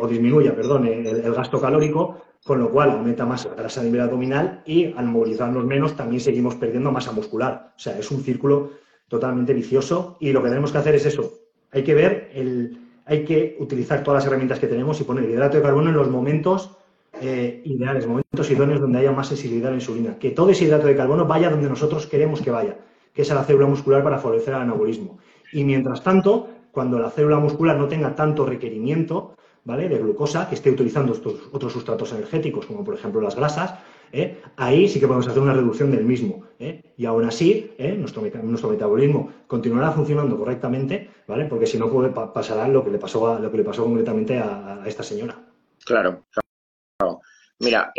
[0.00, 4.00] o disminuya, perdón, el, gasto calórico, con lo cual aumenta más la grasa a nivel
[4.00, 7.74] abdominal y al movilizarnos menos también seguimos perdiendo masa muscular.
[7.76, 8.70] O sea, es un círculo
[9.06, 11.30] totalmente vicioso y lo que tenemos que hacer es eso.
[11.72, 15.58] Hay que ver, el, hay que utilizar todas las herramientas que tenemos y poner hidrato
[15.58, 16.74] de carbono en los momentos
[17.20, 20.18] eh, ideales, momentos idóneos donde haya más sensibilidad a la insulina.
[20.18, 22.78] Que todo ese hidrato de carbono vaya donde nosotros queremos que vaya,
[23.12, 25.18] que es a la célula muscular para favorecer el anabolismo.
[25.52, 29.36] Y mientras tanto, cuando la célula muscular no tenga tanto requerimiento,
[29.68, 29.86] ¿vale?
[29.86, 33.74] De glucosa, que esté utilizando estos otros sustratos energéticos, como por ejemplo las grasas,
[34.12, 34.40] ¿eh?
[34.56, 36.46] ahí sí que podemos hacer una reducción del mismo.
[36.58, 36.94] ¿eh?
[36.96, 37.92] Y aún así, ¿eh?
[37.92, 41.44] nuestro, nuestro, metabolismo continuará funcionando correctamente, ¿vale?
[41.44, 44.82] Porque si no, puede, pasará lo que le pasó, lo que le pasó concretamente a,
[44.86, 45.36] esta señora.
[45.84, 47.20] Claro, claro.
[47.58, 47.92] Mira,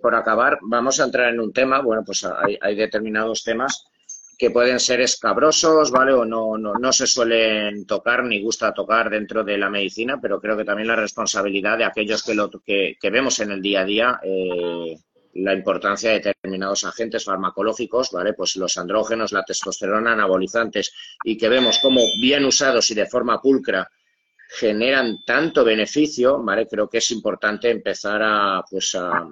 [0.00, 3.91] por acabar, vamos a entrar en un tema, bueno, pues hay determinados temas
[4.42, 6.12] que pueden ser escabrosos, ¿vale?
[6.12, 10.40] O no, no, no, se suelen tocar ni gusta tocar dentro de la medicina, pero
[10.40, 13.82] creo que también la responsabilidad de aquellos que, lo, que, que vemos en el día
[13.82, 14.98] a día eh,
[15.34, 18.32] la importancia de determinados agentes farmacológicos, ¿vale?
[18.32, 23.40] Pues los andrógenos, la testosterona, anabolizantes, y que vemos cómo bien usados y de forma
[23.40, 23.88] pulcra
[24.48, 26.66] generan tanto beneficio, ¿vale?
[26.66, 29.24] Creo que es importante empezar a, pues a,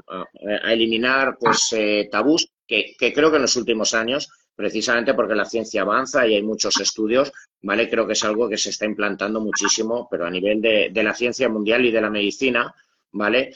[0.68, 4.28] eliminar pues, eh, tabús que, creo que en los últimos años,
[4.60, 7.32] precisamente porque la ciencia avanza y hay muchos estudios,
[7.62, 7.88] ¿vale?
[7.88, 11.48] Creo que es algo que se está implantando muchísimo, pero a nivel de, la ciencia
[11.48, 12.74] mundial y de la medicina,
[13.12, 13.54] ¿vale?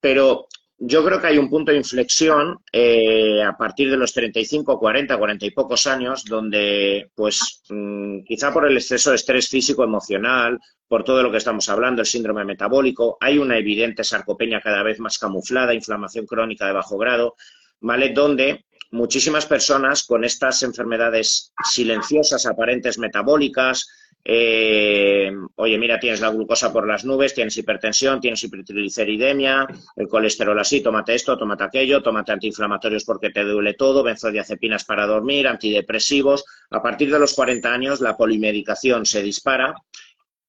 [0.00, 0.46] Pero
[0.78, 5.18] yo creo que hay un punto de inflexión eh, a partir de los 35, 40,
[5.18, 10.58] 40 y pocos años, donde, pues, mm, quizá por el exceso de estrés físico, emocional,
[10.88, 15.00] por todo lo que estamos hablando, el síndrome metabólico, hay una evidente sarcopenia cada vez
[15.00, 17.34] más camuflada, inflamación crónica de bajo grado,
[17.80, 18.10] ¿vale?
[18.10, 23.88] Donde muchísimas personas con estas enfermedades silenciosas, aparentes metabólicas,
[24.28, 30.58] eh, oye, mira, tienes la glucosa por las nubes, tienes hipertensión, tienes hipertrigliceridemia, el colesterol
[30.58, 36.44] así, tómate esto, tómate aquello, tómate antiinflamatorios porque te duele todo, benzodiazepinas para dormir, antidepresivos.
[36.70, 39.76] A partir de los 40 años la polimedicación se dispara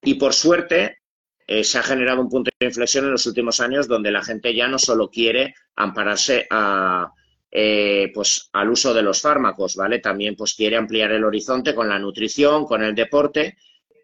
[0.01, 0.97] y por suerte
[1.45, 4.55] eh, se ha generado un punto de inflexión en los últimos años donde la gente
[4.55, 7.11] ya no solo quiere ampararse a,
[7.51, 9.99] eh, pues al uso de los fármacos, ¿vale?
[9.99, 13.57] También pues quiere ampliar el horizonte con la nutrición, con el deporte,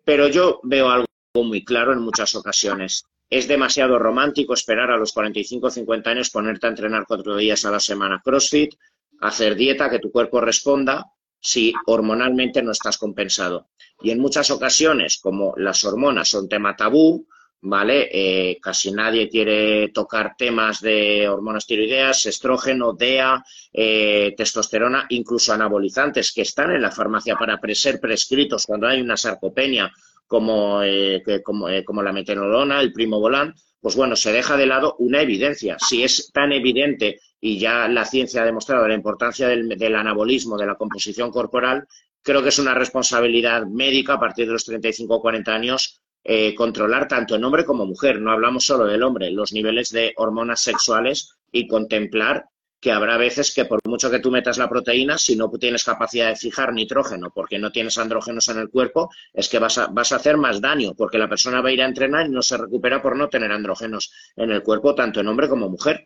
[0.05, 3.05] pero yo veo algo muy claro en muchas ocasiones.
[3.29, 7.65] Es demasiado romántico esperar a los 45 o 50 años ponerte a entrenar cuatro días
[7.65, 8.75] a la semana CrossFit,
[9.21, 11.05] hacer dieta, que tu cuerpo responda
[11.39, 13.69] si hormonalmente no estás compensado.
[14.01, 17.27] Y en muchas ocasiones, como las hormonas son tema tabú,
[17.63, 18.09] ¿vale?
[18.11, 26.33] Eh, casi nadie quiere tocar temas de hormonas tiroideas, estrógeno, DEA, eh, testosterona, incluso anabolizantes
[26.33, 29.91] que están en la farmacia para ser prescritos cuando hay una sarcopenia
[30.27, 35.21] como, eh, como, como, la metenolona, el primobolan, pues bueno, se deja de lado una
[35.21, 35.77] evidencia.
[35.79, 40.57] Si es tan evidente y ya la ciencia ha demostrado la importancia del, del anabolismo,
[40.57, 41.87] de la composición corporal,
[42.21, 46.55] creo que es una responsabilidad médica a partir de los 35 o 40 años eh,
[46.55, 50.61] controlar tanto en hombre como mujer, no hablamos solo del hombre, los niveles de hormonas
[50.61, 52.45] sexuales y contemplar
[52.83, 56.27] que habrá veces que por mucho que tú metas la proteína, si no tienes capacidad
[56.27, 60.11] de fijar nitrógeno porque no tienes andrógenos en el cuerpo, es que vas a, vas
[60.11, 62.57] a hacer más daño, porque la persona va a ir a entrenar y no se
[62.57, 66.05] recupera por no tener andrógenos en el cuerpo, tanto en hombre como mujer.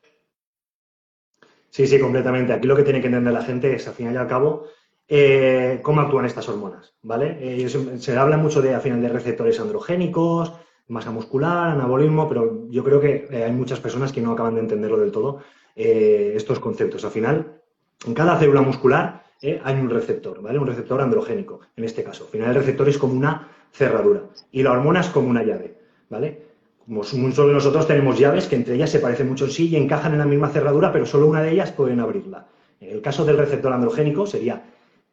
[1.72, 2.54] Sí, sí, completamente.
[2.54, 4.68] Aquí lo que tiene que entender la gente es, al fin y al cabo,
[5.10, 7.38] eh, cómo actúan estas hormonas, ¿vale?
[7.40, 10.52] Eh, se, habla mucho de, al final, de receptores androgénicos,
[10.90, 14.62] masa muscular, anabolismo, pero yo creo que eh, hay muchas personas que no acaban de
[14.62, 15.40] entenderlo del todo,
[15.76, 17.06] estos conceptos.
[17.06, 17.62] Al final,
[18.06, 19.24] en cada célula muscular
[19.64, 20.58] hay un receptor, ¿vale?
[20.58, 22.24] Un receptor androgénico, en este caso.
[22.24, 25.78] Al final, el receptor es como una cerradura y la hormona es como una llave,
[26.10, 26.42] ¿vale?
[26.84, 30.14] Como solo nosotros tenemos llaves que entre ellas se parecen mucho en sí y encajan
[30.14, 32.48] en la misma cerradura, pero solo una de ellas pueden abrirla.
[32.80, 34.64] En el caso del receptor androgénico sería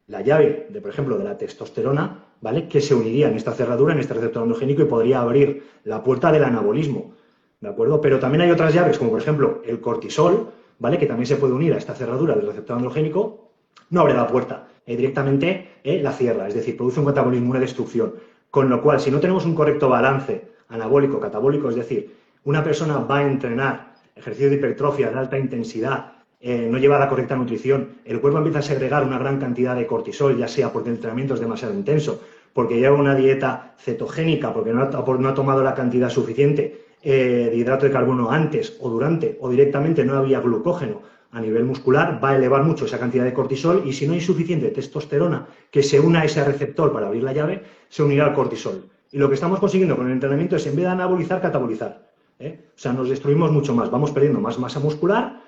[0.07, 2.69] la llave, de, por ejemplo, de la testosterona, ¿vale?
[2.69, 6.31] Que se uniría en esta cerradura, en este receptor androgénico y podría abrir la puerta
[6.31, 7.15] del anabolismo,
[7.61, 8.01] ¿de acuerdo?
[8.01, 10.99] Pero también hay otras llaves, como por ejemplo el cortisol, ¿vale?
[10.99, 13.51] Que también se puede unir a esta cerradura del receptor androgénico,
[13.91, 17.61] no abre la puerta, eh, directamente eh, la cierra, es decir, produce un catabolismo, una
[17.61, 18.15] destrucción.
[18.51, 22.99] Con lo cual, si no tenemos un correcto balance anabólico, catabólico, es decir, una persona
[22.99, 26.14] va a entrenar ejercicio de hipertrofia de alta intensidad
[26.47, 29.87] eh, no lleva la correcta nutrición, el cuerpo empieza a segregar una gran cantidad de
[29.87, 32.21] cortisol, ya sea porque el entrenamiento es demasiado intenso,
[32.53, 37.87] porque lleva una dieta cetogénica, porque no ha, tomado la cantidad suficiente eh, de hidrato
[37.87, 41.01] de carbono antes o durante, o directamente no había glucógeno
[41.33, 44.21] a nivel muscular, va a elevar mucho esa cantidad de cortisol y si no hay
[44.21, 48.35] suficiente testosterona que se una a ese receptor para abrir la llave, se unirá al
[48.35, 48.85] cortisol.
[49.11, 52.07] Y lo que estamos consiguiendo con el entrenamiento es, en vez de anabolizar, catabolizar.
[52.39, 52.67] ¿eh?
[52.77, 55.41] O sea, nos destruimos mucho más, vamos perdiendo más masa muscular,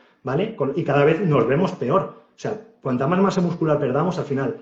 [0.74, 2.00] y cada vez nos vemos peor.
[2.34, 4.56] O sea, cuanta más masa muscular perdamos, al final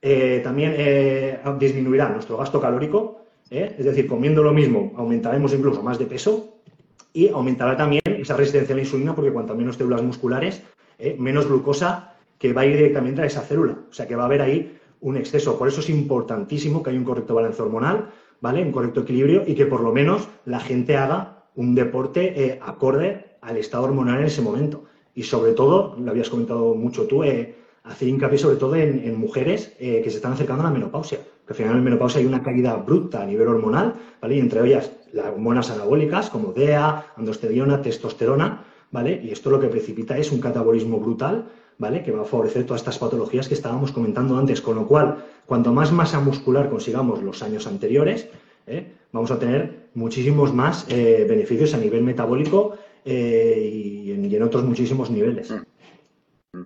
[0.00, 5.98] eh, también eh, disminuirá nuestro gasto calórico, es decir, comiendo lo mismo aumentaremos incluso más
[5.98, 6.60] de peso
[7.12, 10.62] y aumentará también esa resistencia a la insulina porque cuanto menos células musculares,
[11.18, 13.76] menos glucosa que va a ir directamente a esa célula.
[13.90, 15.58] O sea, que va a haber ahí un exceso.
[15.58, 18.10] Por eso es importantísimo que haya un correcto balance hormonal,
[18.40, 18.62] ¿vale?
[18.62, 23.36] Un correcto equilibrio y que por lo menos la gente haga un deporte eh, acorde
[23.42, 24.84] al estado hormonal en ese momento.
[25.14, 27.54] Y sobre todo, lo habías comentado mucho tú, eh,
[27.84, 31.18] hacer hincapié sobre todo en, mujeres eh, que se están acercando a la menopausia.
[31.46, 34.36] Que al final en la menopausia hay una caída bruta a nivel hormonal, ¿vale?
[34.36, 39.20] Y entre ellas las hormonas anabólicas como DEA, androstenediona, testosterona, ¿vale?
[39.22, 41.46] Y esto lo que precipita es un catabolismo brutal,
[41.78, 42.02] ¿vale?
[42.02, 44.60] Que va a favorecer todas estas patologías que estábamos comentando antes.
[44.60, 48.28] Con lo cual, cuanto más masa muscular consigamos los años anteriores,
[48.66, 48.92] ¿eh?
[49.12, 55.10] vamos a tener muchísimos más eh, beneficios a nivel metabólico eh, y, en, otros muchísimos
[55.10, 55.50] niveles.
[56.52, 56.62] Mm.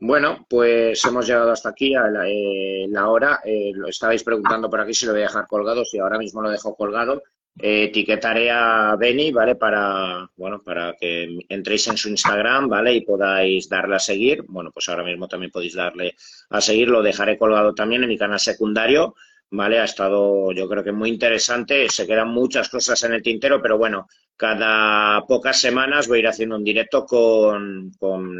[0.00, 3.40] Bueno, pues hemos llegado hasta aquí a la, hora.
[3.74, 6.50] lo estabais preguntando por aquí si lo voy a dejar colgado, si ahora mismo lo
[6.50, 7.22] dejo colgado.
[7.56, 9.54] etiquetaré a Beni, ¿vale?
[9.54, 12.94] Para, bueno, para que entréis en su Instagram, ¿vale?
[12.94, 14.42] Y podáis darle a seguir.
[14.48, 16.16] Bueno, pues ahora mismo también podéis darle
[16.50, 16.88] a seguir.
[16.88, 19.14] Lo dejaré colgado también en mi canal secundario.
[19.52, 19.78] ¿vale?
[19.78, 21.88] Ha estado, yo creo que muy interesante.
[21.88, 24.08] Se quedan muchas cosas en el tintero, pero bueno,
[24.42, 27.92] cada pocas semanas voy a ir haciendo un directo con,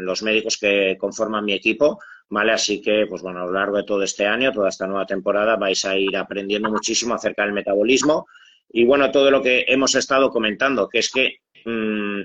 [0.05, 1.97] los médicos que conforman mi equipo,
[2.29, 2.51] ¿vale?
[2.51, 5.55] Así que, pues bueno, a lo largo de todo este año, toda esta nueva temporada,
[5.55, 8.27] vais a ir aprendiendo muchísimo acerca del metabolismo
[8.69, 11.37] y, bueno, todo lo que hemos estado comentando, que es que...
[11.63, 12.23] Mm,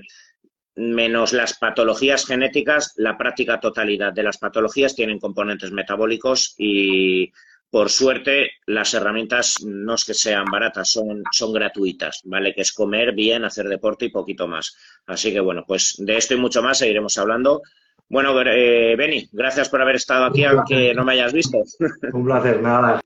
[0.75, 7.33] menos las patologías genéticas, la práctica totalidad de las patologías tienen componentes metabólicos y
[7.71, 12.53] por suerte, las herramientas no es que sean baratas, son, son gratuitas, ¿vale?
[12.53, 14.75] Que es comer bien, hacer deporte y poquito más.
[15.05, 17.61] Así que, bueno, pues de esto y mucho más seguiremos hablando.
[18.09, 21.59] Bueno, eh, Beni, gracias por haber estado aquí, aunque no me hayas visto.
[22.13, 22.99] Un placer, nada.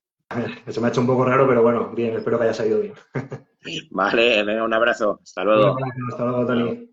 [0.68, 2.94] Se me ha hecho un poco raro, pero bueno, bien, espero que haya salido bien.
[3.92, 5.20] Vale, venga, un abrazo.
[5.22, 5.78] Hasta luego.
[6.10, 6.93] Hasta luego, Tony.